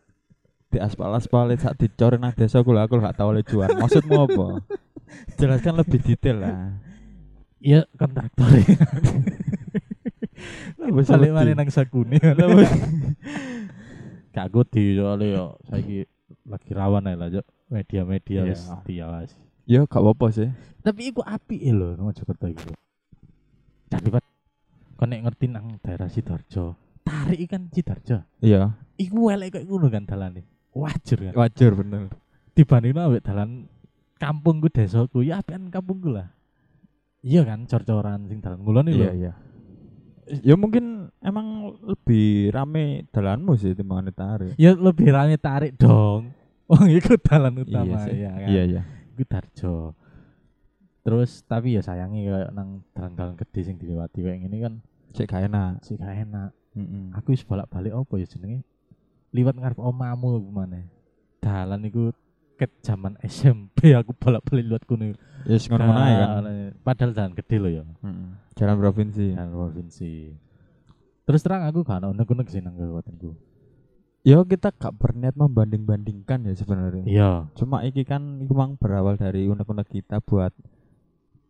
di 0.68 0.76
aspal 0.76 1.16
aspal 1.16 1.48
sak 1.56 1.80
dicor 1.80 2.20
nang 2.20 2.36
desa 2.36 2.60
aku 2.60 2.76
lah 2.76 2.84
aku 2.84 3.00
gak 3.00 3.16
tahu 3.16 3.32
oleh 3.32 3.42
cuan 3.42 3.72
maksudmu 3.72 4.28
apa 4.28 4.46
jelaskan 5.40 5.80
lebih 5.80 6.00
detail 6.04 6.36
lah 6.44 6.54
Iya 7.58 7.90
kontraktor. 7.98 8.46
Balik 10.78 11.34
mana 11.34 11.58
nang 11.58 11.66
sakune. 11.74 12.14
Gak 14.34 14.44
aku 14.46 14.62
di 14.62 14.94
soalnya 14.94 15.26
yo 15.26 15.44
saiki 15.66 16.06
lagi 16.46 16.70
rawan 16.70 17.10
lah 17.10 17.26
media-media 17.66 18.46
Iya. 18.46 18.54
wis 18.54 18.62
diawasi. 18.86 19.34
ya 19.68 19.84
gak 19.84 20.00
apa-apa 20.00 20.26
sih 20.32 20.48
Tapi 20.80 21.12
iku 21.12 21.20
apik 21.26 21.60
e 21.60 21.74
lho 21.74 21.98
nang 21.98 22.14
Jakarta 22.14 22.46
iku. 22.46 22.70
Tapi 23.90 24.06
pat 24.08 24.22
kon 24.94 25.10
nek 25.10 25.26
ngerti 25.26 25.50
nang 25.50 25.82
daerah 25.82 26.06
Sidoarjo, 26.06 26.78
tarik 27.02 27.42
kan 27.50 27.66
Sidoarjo. 27.74 28.22
iya 28.38 28.78
Iku 28.94 29.34
elek 29.34 29.58
kok 29.58 29.66
ngono 29.66 29.90
kan 29.90 30.06
dalane. 30.06 30.46
Wajar 30.74 31.18
kan. 31.18 31.34
wajar 31.34 31.70
bener 31.74 32.02
Dibandingno 32.52 33.00
ambek 33.06 33.22
dalan 33.22 33.70
kampungku 34.18 34.66
desaku, 34.66 35.22
ya 35.22 35.38
apian 35.38 35.70
kampungku 35.70 36.10
lah. 36.10 36.34
Iya 37.22 37.46
kan 37.46 37.66
cor-coran 37.66 38.26
sing 38.26 38.42
dalan 38.42 38.62
ngulon 38.62 38.90
iya 38.90 39.10
iya 39.14 39.32
ya 40.28 40.54
mungkin 40.60 41.08
emang 41.24 41.72
lebih 41.82 42.52
rame 42.52 43.08
dalanmu 43.08 43.56
sih 43.56 43.72
timbang 43.72 44.04
tarik 44.12 44.52
Ya 44.60 44.76
lebih 44.76 45.08
rame 45.10 45.34
tarik 45.38 45.74
dong. 45.78 46.30
Oh, 46.68 46.84
iku 46.84 47.16
dalan 47.16 47.64
utama 47.64 47.96
iya 47.96 48.04
sih 48.04 48.16
ya 48.20 48.32
kan. 48.36 48.48
iya 48.52 48.62
iya 48.68 48.82
Iku 49.16 49.24
Darjo. 49.24 49.96
Terus 51.00 51.40
tapi 51.48 51.72
ya 51.72 51.80
sayangi 51.80 52.28
kayak 52.28 52.52
nang 52.52 52.84
dalan-dalan 52.92 53.40
gede 53.40 53.60
sing 53.64 53.80
dilewati 53.80 54.20
kayak 54.20 54.36
gini 54.44 54.56
kan 54.60 54.74
cek 55.16 55.32
gak 55.32 55.48
enak 55.48 55.80
sih 55.80 55.96
gak 55.96 56.28
enak. 56.28 56.52
Mm-mm. 56.76 57.16
Aku 57.16 57.32
wis 57.32 57.40
bolak-balik 57.40 57.96
apa 57.96 58.20
ya 58.20 58.28
jenenge? 58.28 58.68
Liwat 59.32 59.56
ngarep 59.56 59.78
omamu 59.78 60.40
maneh. 60.48 60.88
Dalan 61.38 61.84
iku 61.84 62.10
ket 62.58 62.74
zaman 62.82 63.14
SMP 63.22 63.94
aku 63.94 64.10
bolak-balik 64.12 64.66
liwat 64.66 64.84
kono. 64.84 65.14
ya 65.46 65.54
yes, 65.54 65.70
ngono 65.70 65.94
ae 65.94 66.14
kan 66.18 66.44
Padahal 66.82 67.12
jalan 67.14 67.32
gede 67.38 67.56
loh 67.56 67.70
ya. 67.70 67.82
Mm-mm. 68.02 68.34
jalan 68.58 68.76
provinsi 68.76 69.26
Jalan 69.38 69.52
provinsi. 69.54 70.12
Terus 71.22 71.40
terang 71.44 71.62
aku 71.62 71.84
gak 71.84 72.02
ono 72.02 72.10
unek-unek 72.10 72.48
sih 72.48 72.58
nang 72.58 72.74
kabupatenku. 72.74 73.36
ya 74.26 74.42
kita 74.42 74.74
gak 74.74 74.98
berniat 74.98 75.38
membanding-bandingkan 75.38 76.42
ya 76.42 76.52
sebenarnya 76.52 77.04
Iya. 77.06 77.30
cuma 77.54 77.86
iki 77.86 78.02
kan 78.02 78.42
iku 78.42 78.52
mang 78.52 78.74
berawal 78.74 79.14
dari 79.14 79.46
unek-unek 79.46 79.88
kita 79.88 80.18
buat 80.20 80.50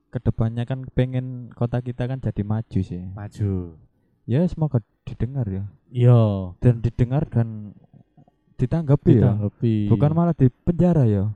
ke 0.09 0.19
depannya 0.21 0.63
kan 0.63 0.85
pengen 0.93 1.49
kota 1.53 1.81
kita 1.81 2.05
kan 2.07 2.21
jadi 2.21 2.45
maju 2.45 2.81
sih 2.81 3.03
Maju. 3.17 3.75
ya 4.25 4.45
semoga 4.47 4.79
didengar 5.03 5.49
ya 5.49 5.65
Iya. 5.88 6.52
dan 6.61 6.85
didengar 6.85 7.25
dan 7.28 7.73
ditanggapi 8.61 9.23
ya? 9.23 9.33
Ditanggapi. 9.33 9.75
bukan 9.88 10.11
malah 10.12 10.35
di 10.37 10.47
penjara 10.50 11.04
ya? 11.09 11.33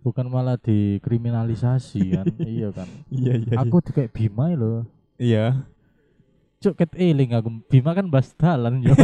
Bukan 0.00 0.26
malah 0.32 0.56
dikriminalisasi 0.56 2.00
kan? 2.16 2.26
Iya 2.40 2.68
kan? 2.72 2.88
Iya 3.12 3.32
iya 3.44 3.54
aku 3.60 3.84
tuh 3.84 3.92
kayak 3.92 4.14
Bima 4.16 4.48
loh. 4.56 4.88
Iya. 5.20 5.66
Cuk 6.60 6.76
ket 6.76 6.92
eling 6.96 7.36
aku. 7.36 7.48
Bima 7.68 7.92
kan 7.92 8.08
bahas 8.08 8.32
dalan 8.36 8.80
yo 8.80 8.96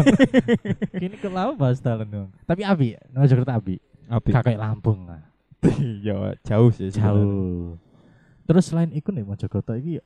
kini 1.00 1.16
kenapa 1.20 1.52
bahas 1.56 1.80
dalan 1.80 2.08
dong 2.08 2.28
tapi 2.44 2.64
abi 2.64 2.96
nama 3.12 3.28
Jakarta 3.28 3.60
abi. 3.60 3.76
Gak 4.08 4.44
kayak 4.44 4.60
Lampung. 4.60 5.04
Lah 5.08 5.24
ya 6.06 6.36
jauh 6.46 6.70
sih 6.72 6.88
jauh. 6.94 7.76
Terus 8.46 8.64
selain 8.70 8.94
itu 8.94 9.10
nih 9.10 9.26
Mojokerto 9.26 9.74
ini 9.74 9.98
ya 9.98 10.04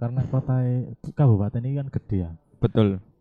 karena 0.00 0.24
kota 0.32 0.64
kabupaten 1.12 1.60
ini 1.60 1.76
kan 1.76 1.92
gede 1.92 2.16
ya. 2.24 2.30
Betul 2.56 3.11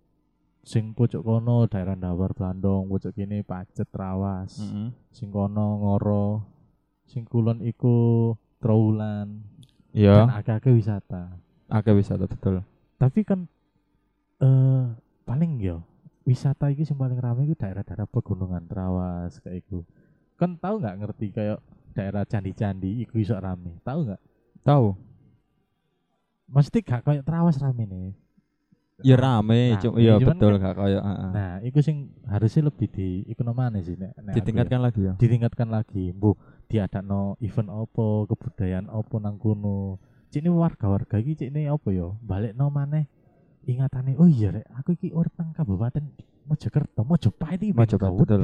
sing 0.62 0.94
pojok 0.94 1.26
kono 1.26 1.66
daerah 1.66 1.98
Dawar 1.98 2.38
Blandong, 2.38 2.86
pojok 2.88 3.18
kene 3.18 3.42
Pacet 3.42 3.90
Trawas. 3.90 4.62
Heeh. 4.62 4.94
Sing 5.10 5.34
kono 5.34 5.82
Ngoro. 5.82 6.46
Sing 7.10 7.26
kulon 7.26 7.60
iku 7.66 8.32
Trawulan. 8.62 9.42
Iya, 9.92 10.24
Dan 10.24 10.32
akeh 10.32 10.72
wisata. 10.72 11.36
akeh 11.68 11.92
wisata 11.92 12.24
betul. 12.30 12.64
Tapi 12.96 13.28
kan 13.28 13.44
eh 14.40 14.86
paling 15.28 15.60
yo 15.60 15.84
wisata 16.24 16.70
iki 16.70 16.86
sing 16.86 16.96
paling 16.96 17.18
ramai 17.20 17.50
iku 17.50 17.58
daerah-daerah 17.58 18.08
pegunungan 18.08 18.64
Trawas 18.70 19.42
kayak 19.44 19.66
iku. 19.68 19.84
Kan 20.40 20.56
tahu 20.56 20.80
nggak 20.80 20.98
ngerti 21.04 21.28
kayak 21.36 21.60
daerah 21.92 22.24
candi-candi 22.24 23.04
iku 23.04 23.20
iso 23.20 23.36
rame. 23.36 23.82
Tahu 23.84 24.00
nggak? 24.08 24.22
Tahu? 24.64 24.88
Mesti 26.52 26.78
gak 26.84 27.04
kayak 27.04 27.24
Trawas 27.24 27.60
rame 27.60 27.84
nih. 27.88 28.12
Ya 29.02 29.16
rame, 29.18 29.76
iya 29.98 30.16
cuman 30.22 30.38
betul 30.38 30.54
kan- 30.58 30.62
gak 30.62 30.76
kayak 30.78 31.02
heeh. 31.04 31.30
Nah, 31.34 31.52
iku 31.66 31.80
sing 31.82 32.14
harusnya 32.30 32.62
lebih 32.70 32.88
di 32.90 33.08
iku 33.28 33.42
nomane 33.42 33.82
sih 33.82 33.98
nek, 33.98 34.14
nek 34.14 34.22
aku 34.22 34.30
ya. 34.30 34.36
Ditingkatkan 34.38 34.80
lagi 34.82 35.02
ya. 35.02 35.14
ditingkatkan 35.18 35.68
lagi. 35.74 36.04
Bu, 36.14 36.38
diadakno 36.70 37.36
event 37.42 37.70
opo, 37.70 38.30
kebudayaan 38.30 38.88
opo 38.88 39.18
nang 39.18 39.42
kono. 39.42 39.98
Cik 40.32 40.48
ini 40.48 40.50
warga-warga 40.50 41.20
iki 41.20 41.36
cik 41.36 41.50
ini 41.52 41.68
opo 41.68 41.92
yo? 41.92 42.16
Balik 42.24 42.56
no 42.56 42.72
maneh 42.72 43.10
ingatane, 43.68 44.18
oh 44.18 44.26
iya 44.26 44.50
rek, 44.50 44.66
aku 44.74 44.98
iki 44.98 45.14
urip 45.14 45.36
nang 45.38 45.54
Kabupaten 45.54 46.02
Mojokerto, 46.50 47.06
Mojopahit 47.06 47.62
iki 47.62 47.74
Mojopahit, 47.78 48.18
betul. 48.18 48.42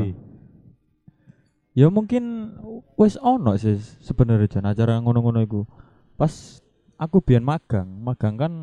Ya 1.78 1.94
mungkin 1.94 2.58
wis 2.98 3.18
ono 3.22 3.54
sih 3.58 3.78
sebenarnya 4.02 4.50
jan 4.50 4.66
acara 4.66 4.98
ngono-ngono 4.98 5.42
iku. 5.46 5.62
Pas 6.18 6.62
aku 6.98 7.22
biyen 7.22 7.46
magang, 7.46 7.86
magang 8.02 8.34
kan 8.38 8.54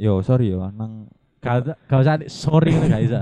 yo 0.00 0.24
sorry 0.24 0.48
yo 0.52 0.64
nang 0.72 1.12
Gak 1.38 1.98
usah 2.02 2.18
sorry 2.26 2.74
ngono 2.74 2.86
gak 2.90 3.02
bisa. 3.06 3.20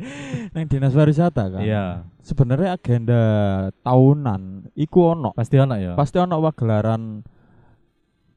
nang 0.54 0.64
dinas 0.70 0.94
pariwisata 0.94 1.50
kan. 1.50 1.62
Iya, 1.62 2.06
Sebenarnya 2.22 2.74
agenda 2.74 3.22
tahunan 3.82 4.70
iku 4.74 5.12
ono. 5.12 5.30
pasti 5.34 5.58
ono 5.58 5.74
ya. 5.74 5.98
Pasti 5.98 6.16
ono 6.18 6.38
pagelaran 6.38 7.26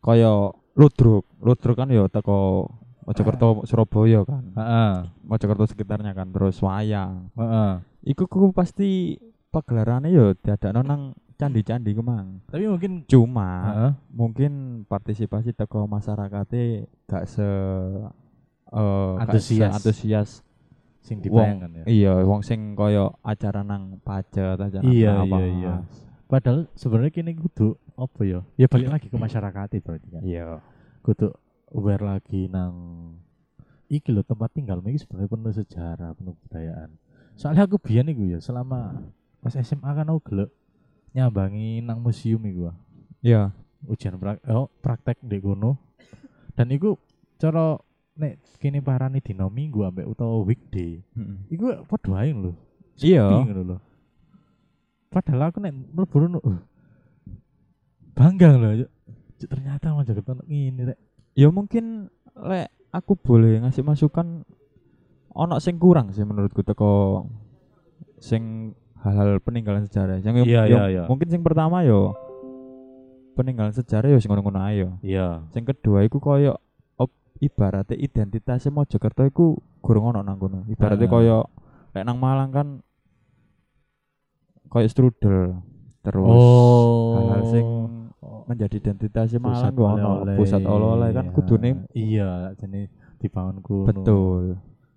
kaya 0.02 0.50
ludruk. 0.74 1.26
Ludruk 1.40 1.76
kan 1.78 1.90
yo 1.90 2.08
teko 2.08 2.68
Mojokerto, 3.06 3.66
Surabaya 3.66 4.22
kan. 4.22 4.44
Heeh, 4.54 4.94
Mojokerto 5.26 5.66
sekitarnya 5.66 6.14
kan 6.14 6.30
terus 6.30 6.62
wayang. 6.62 7.34
heeh. 7.34 7.72
Iku 8.06 8.30
ku 8.30 8.54
pasti 8.54 9.18
pagelarannya 9.50 10.14
yo 10.14 10.38
diadakno 10.38 10.86
nang 10.86 11.02
candi-candi 11.34 11.98
kemang. 11.98 12.46
Tapi 12.52 12.70
mungkin 12.70 13.10
Cuma 13.10 13.50
heeh. 13.66 13.92
mungkin 14.14 14.52
partisipasi 14.86 15.58
teko 15.58 15.90
masyarakatnya 15.90 16.86
gak 17.10 17.26
se 17.26 17.48
eh, 18.70 19.12
gak 19.18 19.30
Antusias. 19.30 19.74
antusias 19.76 20.30
sing 21.00 21.18
wong 21.20 21.26
dibayangkan 21.26 21.72
ya. 21.74 21.84
iya 21.90 22.14
wong 22.22 22.42
sing 22.46 22.78
koyo 22.78 23.18
acara 23.26 23.66
nang 23.66 23.98
pacet 24.04 24.60
acara 24.60 24.84
Iya, 24.86 25.26
apa 25.26 25.38
iya, 25.42 25.50
iya. 25.58 25.74
Padahal 26.30 26.70
sebenarnya 26.78 27.10
kini 27.10 27.34
kudu 27.34 27.74
apa 27.98 28.22
ya? 28.22 28.46
Ya 28.54 28.70
balik 28.70 28.94
lagi 28.94 29.08
ke 29.10 29.18
masyarakat 29.18 29.68
berarti 29.82 30.08
kan. 30.14 30.22
iya 30.22 30.62
kudu 31.02 31.34
aware 31.74 32.04
lagi 32.06 32.46
nang 32.52 32.74
iki 33.90 34.14
lho 34.14 34.22
tempat 34.22 34.54
tinggal 34.54 34.82
iki 34.86 35.02
sebenarnya 35.02 35.30
penuh 35.34 35.54
sejarah 35.54 36.10
penuh 36.14 36.36
budayaan 36.46 36.90
soalnya 37.34 37.66
aku 37.66 37.82
biyen 37.82 38.12
iku 38.14 38.30
ya 38.30 38.40
selama 38.44 39.10
pas 39.42 39.56
SMA 39.58 39.90
kan 39.90 40.06
aku 40.12 40.22
gelek 40.30 40.52
nyambangi 41.18 41.82
nang 41.82 42.04
museum 42.04 42.44
iku 42.46 42.70
ah. 42.70 42.78
iya 43.26 43.50
ujian 43.90 44.20
prak 44.22 44.44
oh, 44.52 44.70
praktek 44.84 45.18
di 45.26 45.42
kono 45.42 45.80
dan 46.54 46.70
iku 46.70 47.00
cara 47.40 47.80
nek 48.20 48.34
kini 48.60 48.84
parani 48.84 49.24
dina 49.24 49.48
minggu 49.48 49.88
ambek 49.88 50.04
utawa 50.04 50.44
weekday 50.44 51.00
Mm-mm. 51.16 51.48
iku 51.48 51.72
padha 51.88 52.28
ae 52.28 52.36
lho. 52.36 52.52
Iya. 53.00 53.24
Ngono 53.24 53.64
lho. 53.64 53.78
Padahal 55.10 55.50
aku 55.50 55.64
nek 55.64 55.74
mlebu 55.74 56.16
rono 56.20 56.40
uh, 56.44 56.60
bangga 58.14 58.54
lho 58.60 58.86
ternyata 59.40 59.96
Mojokerto 59.96 60.36
ono 60.36 60.44
ngene 60.44 60.94
rek. 60.94 61.00
Ya 61.40 61.48
mungkin 61.48 62.12
lek 62.36 62.68
aku 62.92 63.16
boleh 63.16 63.64
ngasih 63.64 63.88
masukan 63.88 64.44
ono 65.32 65.56
sing 65.64 65.80
kurang 65.80 66.12
sih 66.12 66.28
menurutku 66.28 66.60
teko 66.60 67.24
sing 68.20 68.76
hal-hal 69.00 69.40
peninggalan 69.40 69.88
sejarah. 69.88 70.20
Yang 70.20 70.44
Iya, 70.44 70.68
yang 70.68 70.84
iya, 70.84 70.84
iya. 70.92 71.04
mungkin 71.08 71.32
sing 71.32 71.40
pertama 71.40 71.88
yo 71.88 72.12
peninggalan 73.40 73.72
sejarah 73.72 74.12
yo 74.12 74.20
sing 74.20 74.28
ngono-ngono 74.28 74.60
ae 74.60 74.84
yo. 74.84 74.90
Iya. 75.00 75.48
Sing 75.56 75.64
kedua 75.64 76.04
iku 76.04 76.20
koyo 76.20 76.60
ibaratnya 77.40 77.96
identitasnya 77.96 78.70
Mojokerto 78.70 79.24
iku 79.24 79.46
gurung 79.80 80.12
ono 80.12 80.20
nang 80.20 80.36
kono. 80.36 80.68
Ibaratnya 80.68 81.08
Ah. 81.08 81.12
koyo 81.12 81.38
lek 81.92 82.04
nang 82.04 82.18
Malang 82.18 82.52
kan 82.52 82.68
koyo 84.70 84.88
strudel 84.88 85.58
terus 86.00 86.24
oh. 86.30 87.16
hal-hal 87.18 87.44
sing 87.50 87.66
menjadi 88.46 88.76
identitasnya 88.80 89.40
Malang 89.40 89.74
gua 89.74 89.96
ono. 89.96 90.12
pusat 90.36 90.62
oleh-oleh 90.62 91.10
kan 91.12 91.30
kudune 91.32 91.86
iya 91.92 92.54
jadi 92.56 92.88
dibangun 93.18 93.60
kuno 93.60 93.88
betul. 93.90 94.44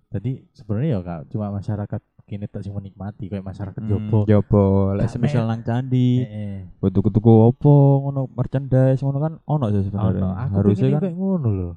Jadi 0.07 0.45
sebenarnya 0.53 0.89
ya 0.93 0.99
kak 1.01 1.21
cuma 1.27 1.49
masyarakat 1.51 1.97
kini 2.23 2.45
tak 2.45 2.61
sing 2.61 2.71
menikmati 2.71 3.27
kayak 3.27 3.41
masyarakat 3.41 3.81
Hmm, 3.81 3.89
Jopo 3.89 4.17
Jopo 4.23 4.63
lek 4.93 5.09
semisal 5.09 5.43
nang 5.43 5.59
candi 5.59 6.21
Eh, 6.21 6.61
eh. 6.63 6.87
tuku-tuku 6.87 7.31
opo 7.49 7.73
ngono 7.99 8.29
merchandise 8.29 9.01
ngono 9.01 9.17
kan 9.17 9.33
ono 9.43 9.65
sih 9.69 9.83
sebenarnya. 9.83 10.53
Harusnya 10.53 10.87
kan 10.93 11.01
kayak 11.01 11.17
ngono 11.17 11.49
loh 11.49 11.73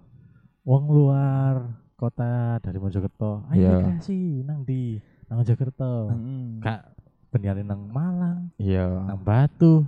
wong 0.67 0.85
luar 0.91 1.71
kota 1.95 2.59
dari 2.59 2.77
Mojokerto. 2.77 3.47
Ayo 3.49 3.57
Iya. 3.57 3.71
rekreasi 3.79 4.43
nang 4.43 4.67
di 4.67 4.99
nang 5.27 5.41
Mojokerto. 5.41 6.11
Mm-mm. 6.11 6.61
kak 6.61 6.91
pendialin 7.31 7.65
nang 7.65 7.87
Malang 7.87 8.51
iya. 8.59 9.07
nang 9.07 9.23
Batu. 9.23 9.87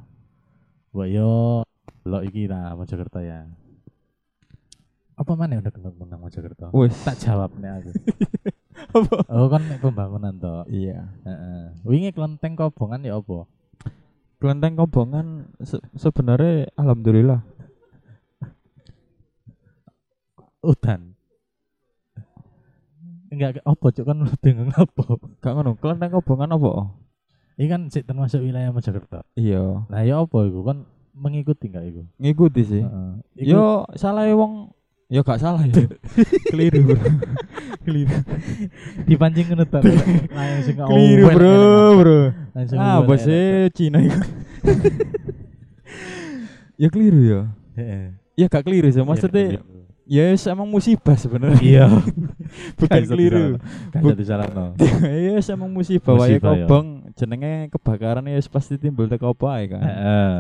Wah 0.91 1.05
yo 1.05 1.63
lo 2.03 2.19
iki 2.23 2.47
lah 2.47 2.73
Mojokerto 2.73 3.19
ya. 3.19 3.45
Apa 5.19 5.35
mana 5.35 5.59
udah 5.59 5.73
kenal 5.75 5.93
nang 5.99 6.23
Mojokerto? 6.23 6.71
Wis. 6.73 6.95
Tak 7.03 7.19
jawab 7.19 7.51
nih 7.59 7.71
aku. 7.75 7.91
Apa? 8.89 9.27
oh 9.27 9.51
kan 9.51 9.63
pembangunan 9.83 10.33
toh? 10.33 10.63
Iya. 10.65 11.11
Heeh. 11.27 11.63
wingi 11.83 12.15
kelenteng 12.15 12.55
kobongan 12.55 13.03
ya 13.03 13.19
apa? 13.19 13.45
Kelenteng 14.39 14.79
kobongan 14.79 15.51
se- 15.61 15.83
sebenarnya 15.93 16.71
alhamdulillah 16.73 17.43
udan. 20.63 21.19
Enggak 23.29 23.61
apa 23.61 23.87
cuk? 23.93 24.05
Kan 24.09 24.25
bingung 24.41 24.73
apa? 24.73 25.03
Gak 25.45 25.53
ngono. 25.53 25.77
Kelenteng 25.77 26.17
kobongan 26.17 26.57
apa? 26.57 26.97
Ini 27.59 27.67
kan 27.67 27.81
sih 27.91 28.07
termasuk 28.07 28.41
wilayah 28.41 28.71
Mojokerto. 28.71 29.27
Iya. 29.35 29.85
Nah 29.91 30.01
ya 30.07 30.23
apa 30.23 30.47
itu 30.47 30.63
kan 30.65 30.87
mengikuti 31.19 31.67
enggak 31.67 31.85
itu 31.91 32.03
ngikuti 32.17 32.63
sih. 32.65 32.83
Heeh. 32.87 33.11
Iku- 33.43 33.51
yo 33.51 33.65
salah 33.99 34.31
wong 34.31 34.71
yo 35.11 35.27
gak 35.27 35.43
salah 35.43 35.67
ya 35.67 35.75
keliru 36.55 36.95
bro. 36.95 37.03
Keliru. 37.89 38.21
Dipancing 39.09 39.49
ngono 39.49 39.65
ta 39.65 39.81
langsung 39.81 40.77
keliru 40.77 41.25
bro 41.33 41.59
bro. 41.99 42.21
Langsung 42.55 42.79
ah 42.79 43.01
bos. 43.03 43.27
Cina 43.75 43.99
itu 44.01 44.15
ya 46.83 46.89
keliru 46.93 47.21
ya. 47.21 47.41
Heeh. 47.75 48.05
ya 48.39 48.47
gak 48.47 48.65
keliru 48.65 48.89
sih. 48.89 49.03
Iya, 49.03 49.09
maksudnya. 49.09 49.61
Ya 50.09 50.33
wis 50.33 50.49
emang 50.49 50.65
musibah 50.65 51.15
sebenarnya 51.15 51.61
iya 51.61 51.87
bukan 52.81 53.03
keliru 53.05 53.61
kan 53.93 54.01
salah 54.25 54.49
no 54.49 54.73
ya 55.05 55.37
wis 55.37 55.49
emang 55.53 55.69
musibah 55.69 56.17
wae 56.17 56.37
ya. 56.37 56.41
kobong 56.41 57.13
jenenge 57.13 57.69
kebakaran 57.69 58.25
ya 58.25 58.41
wis 58.41 58.49
pasti 58.49 58.81
timbul 58.81 59.05
teko 59.05 59.37
apa 59.37 59.47
ae 59.55 59.65
kan 59.69 59.83
Heeh. 59.85 60.39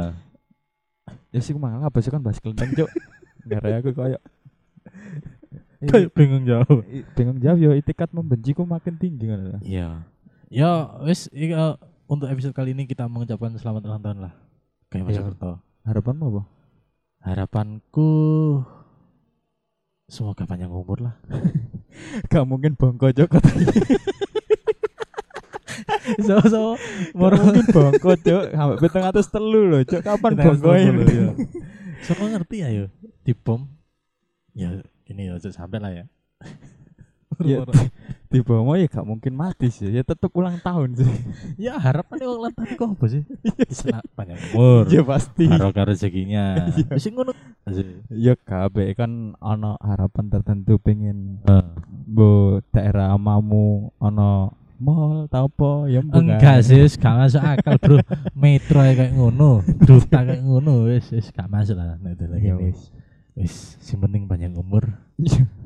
ya 1.30 1.40
sih 1.44 1.52
malah 1.52 1.84
apa 1.84 2.00
sih 2.00 2.08
kan 2.08 2.24
bahas 2.24 2.40
kelenteng 2.40 2.72
cuk 2.72 2.88
gara 3.44 3.76
aku 3.76 3.92
kayak 3.92 4.20
Kayak 5.78 6.10
bingung 6.10 6.42
jauh 6.42 6.82
i- 6.90 7.06
bingung 7.14 7.38
jawab 7.38 7.58
yo 7.62 7.70
itikat 7.70 8.10
membenciku 8.10 8.66
makin 8.66 8.98
tinggi 8.98 9.30
kan. 9.30 9.62
Iya. 9.62 10.02
Ya, 10.50 10.98
wis 11.06 11.30
eh, 11.30 11.54
untuk 12.10 12.26
episode 12.26 12.50
kali 12.50 12.74
ini 12.74 12.82
kita 12.82 13.06
mengucapkan 13.06 13.54
selamat 13.54 13.86
ulang 13.86 14.02
tahun 14.02 14.18
lah. 14.26 14.34
Kayak 14.90 15.06
Iya. 15.06 15.22
Mojokerto. 15.22 15.52
harapanmu 15.86 16.24
apa 16.28 16.42
Harapanku 17.22 18.10
semoga 20.08 20.48
panjang 20.48 20.72
umur 20.72 21.04
lah. 21.04 21.14
gak 22.32 22.48
mungkin 22.48 22.72
bongko 22.74 23.12
katanya 23.28 23.74
so 26.26 26.40
so 26.48 26.62
mungkin 27.36 27.66
bongko 27.68 28.16
cuk 28.16 28.44
sampai 28.56 28.76
beteng 28.80 29.04
atas 29.04 29.28
telu 29.28 29.68
loh 29.68 29.82
cuk 29.84 30.00
kapan 30.00 30.32
bongko 30.34 30.72
ya. 30.74 30.90
Semua 32.06 32.26
ngerti 32.32 32.56
ya 32.64 32.68
yo 32.72 32.86
di 33.26 33.36
bom. 33.36 33.68
Ya 34.56 34.80
ini 35.10 35.28
ya 35.28 35.36
sampai 35.52 35.78
lah 35.78 35.92
ya. 35.92 36.04
Ya 37.46 37.62
di 38.28 38.44
bawah 38.44 38.76
ya 38.76 38.86
gak 38.90 39.06
mungkin 39.08 39.32
mati 39.32 39.72
sih 39.72 39.88
ya 39.88 40.04
tetep 40.04 40.28
ulang 40.36 40.60
tahun 40.60 41.00
sih 41.00 41.08
ya 41.56 41.80
harapannya 41.80 42.28
ulang 42.28 42.52
tahun 42.52 42.70
kok 42.76 42.88
apa 42.92 43.06
sih? 43.08 43.22
Selamat 43.72 44.04
panjang 44.12 44.40
umur. 44.52 44.84
ya 44.92 45.02
pasti 45.06 45.46
Barokah 45.48 45.84
rezekinya. 45.88 46.68
Ngono 46.92 47.32
sih. 47.72 48.04
Ya 48.12 48.36
kabeh 48.36 48.92
kan 48.92 49.32
ana 49.40 49.80
harapan 49.80 50.28
tertentu 50.28 50.76
pengen 50.76 51.40
bu 52.08 52.60
daerah 52.74 53.16
amamu 53.16 53.92
ana 53.96 54.52
mall 54.78 55.26
ta 55.26 55.42
apa 55.42 55.90
ya 55.90 56.00
Enggak 56.06 56.62
sih, 56.62 56.86
gak 57.00 57.14
masuk 57.26 57.42
akal, 57.42 57.74
Bro. 57.82 57.96
Metro 58.38 58.78
ae 58.78 58.94
kayak 58.94 59.10
ngono, 59.18 59.66
duta 59.82 60.22
kayak 60.22 60.38
ngono, 60.46 60.86
wis 60.86 61.10
wis 61.10 61.34
gak 61.34 61.50
masuk 61.50 61.74
lah 61.74 61.98
nek 61.98 62.14
lagi 62.22 62.46
Ya 62.46 62.54
wis. 62.54 62.78
wis. 62.78 62.80
Wis, 63.38 63.54
sing 63.82 63.98
penting 63.98 64.26
panjang 64.30 64.54
umur, 64.54 64.86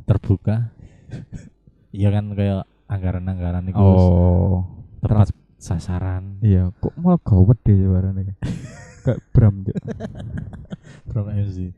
terbuka. 0.08 0.72
Iya 1.92 2.09
kan 2.11 2.33
kayak 2.33 2.64
anggaran-anggaran 2.87 3.68
itu 3.68 3.76
Oh. 3.76 4.64
tepat 4.98 5.31
sasaran. 5.57 6.40
Iya, 6.40 6.72
kok 6.74 6.96
malah 6.96 7.20
gawet 7.20 7.59
deh 7.62 7.76
barane. 7.85 8.35
Kayak 9.02 9.18
Bram 9.31 9.66
Cuk. 9.66 9.74
From 11.07 11.26
MC. 11.28 11.74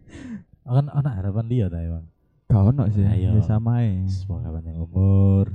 Kan 0.61 0.87
anak 0.87 1.12
harapan 1.16 1.46
dia 1.46 1.66
ta 1.66 1.81
emang. 1.81 2.05
Gak 2.46 2.62
ono 2.62 2.85
sih, 2.87 3.00
Ayo. 3.03 3.33
ya 3.33 3.42
sama 3.42 3.81
ae. 3.81 4.05
Semoga 4.07 4.53
panjang 4.53 4.77
umur, 4.77 5.48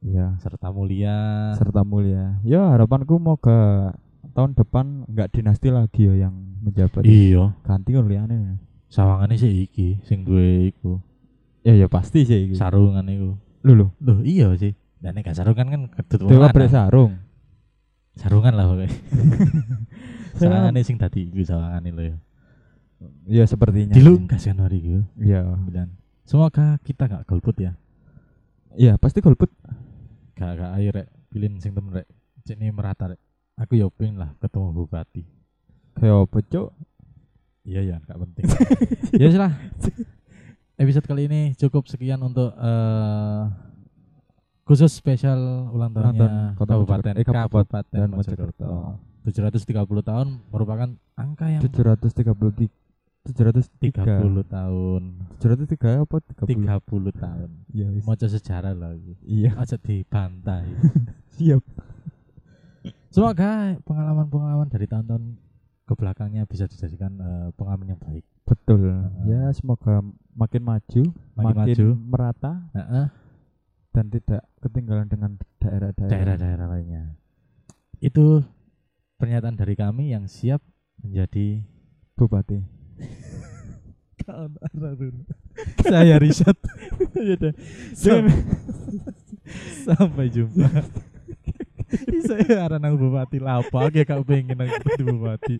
Iya, 0.00 0.40
serta 0.40 0.72
mulia. 0.72 1.52
serta 1.54 1.84
mulia. 1.84 2.40
Ya 2.40 2.64
harapanku 2.66 3.16
mau 3.16 3.36
ke 3.36 3.52
tahun 4.32 4.56
depan 4.56 5.04
enggak 5.06 5.28
dinasti 5.30 5.68
lagi 5.68 6.08
ya 6.08 6.24
yang 6.24 6.34
menjabat. 6.60 7.04
Iya, 7.04 7.52
Ganti 7.62 7.92
kan 7.92 8.04
liane. 8.04 8.56
sawangane 8.88 9.36
sih 9.36 9.62
iki 9.62 10.00
sing 10.02 10.24
duwe 10.24 10.66
iku. 10.66 10.98
Ya 11.60 11.76
ya 11.76 11.86
pasti 11.86 12.24
sih 12.24 12.48
iki. 12.48 12.54
Sarungan 12.56 13.04
iku. 13.06 13.36
Lu 13.64 13.72
lho. 13.76 13.86
Loh, 14.00 14.18
iya 14.24 14.52
sih. 14.56 14.72
Dan 15.00 15.16
nek 15.16 15.32
gak 15.32 15.36
sarungan 15.36 15.66
kan 15.68 15.82
kedut 15.88 16.28
wong 16.28 16.30
Dewa 16.36 16.68
sarung. 16.68 17.12
sarungan 18.20 18.52
lah 18.52 18.68
pokoknya. 18.68 18.90
Sarungan. 20.36 20.72
sawangane 20.72 20.80
sing 20.84 20.96
dadi 21.00 21.32
iku 21.32 21.40
sawangane 21.40 21.88
lho 21.88 22.02
ya. 22.04 22.16
Ya 23.24 23.44
sepertinya. 23.48 23.96
Dilungkas 23.96 24.44
kan 24.44 24.60
hari 24.60 24.78
iku. 24.84 25.00
Iya. 25.16 25.56
Dan 25.72 25.96
semoga 26.28 26.76
kita 26.84 27.08
gak 27.08 27.24
golput 27.24 27.56
ya. 27.56 27.72
Iya, 28.76 29.00
pasti 29.00 29.24
golput. 29.24 29.48
Gak 30.36 30.52
gak 30.60 30.72
ayo 30.80 30.88
rek, 30.92 31.08
pilih 31.32 31.56
sing 31.64 31.72
temen 31.72 31.96
rek. 31.96 32.08
Cek 32.44 32.56
ini 32.60 32.68
merata 32.72 33.08
rek. 33.08 33.20
Aku 33.56 33.76
ya 33.76 33.88
pengen 33.92 34.20
lah 34.20 34.32
ketemu 34.40 34.72
bupati. 34.72 35.24
Kayak 35.96 36.28
apa, 36.28 36.38
Cuk? 36.48 36.68
Iya 37.64 37.80
ya, 37.84 37.96
gak 38.04 38.18
penting. 38.20 38.44
ya 39.20 39.24
wis 39.28 39.36
lah. 39.36 39.52
Episode 40.80 41.04
kali 41.04 41.28
ini 41.28 41.52
cukup 41.60 41.84
sekian 41.92 42.24
untuk 42.24 42.56
eh 42.56 43.42
khusus 44.64 44.88
spesial 44.88 45.68
ulang 45.76 45.92
tahunnya 45.92 46.16
tahun 46.16 46.32
Kota 46.56 46.72
Kabupaten. 46.72 47.14
Eh, 47.20 47.24
Kabupaten 47.28 48.08
Mojokerto. 48.08 48.96
Mojokerto. 49.20 49.52
730 49.60 50.08
tahun 50.08 50.26
merupakan 50.48 50.88
angka 51.20 51.46
yang 51.52 51.60
733 51.60 52.72
703 53.28 54.24
30 54.24 54.40
tahun. 54.48 55.02
703 55.36 56.00
apa 56.00 56.16
30? 56.48 56.48
30 56.48 57.12
tahun. 57.12 57.50
Iya, 57.68 57.86
wis. 57.92 58.04
Maca 58.08 58.26
sejarah 58.32 58.72
lagi. 58.72 59.20
Iya, 59.20 59.60
Aja 59.60 59.76
dibantai. 59.76 60.64
siap. 61.36 61.60
Semoga 63.12 63.76
pengalaman-pengalaman 63.84 64.72
dari 64.72 64.88
tahun-tahun 64.88 65.36
ke 65.84 65.92
belakangnya 65.92 66.48
bisa 66.48 66.64
dijadikan 66.64 67.12
eh, 67.20 67.48
pengalaman 67.52 67.92
yang 67.92 68.00
baik. 68.00 68.24
Betul. 68.48 68.88
Heeh. 68.88 69.28
Ya, 69.28 69.52
semoga 69.52 70.00
makin 70.40 70.62
maju, 70.64 71.02
Makin 71.36 71.56
maju. 71.56 71.86
merata 72.00 72.52
Heeh. 72.72 73.06
dan 73.92 74.04
tidak 74.08 74.42
ketinggalan 74.64 75.04
dengan 75.04 75.36
daerah-daerah. 75.60 76.08
daerah-daerah 76.08 76.66
lainnya. 76.72 77.04
Itu 78.00 78.40
pernyataan 79.20 79.60
dari 79.60 79.76
kami 79.76 80.16
yang 80.16 80.24
siap 80.24 80.64
menjadi 81.04 81.60
Bupati. 82.16 82.60
saya 85.90 86.16
riset. 86.16 86.56
Ya 87.20 87.36
Sampai 89.82 90.30
jumpa. 90.30 90.68
saya 92.22 92.70
arah 92.70 92.78
nang 92.78 92.94
bupati 92.94 93.42
lapo, 93.42 93.82
aku 93.82 93.98
ya 93.98 94.06
gak 94.06 94.22
pengen 94.22 94.54
nang 94.54 94.70
bupati. 95.02 95.58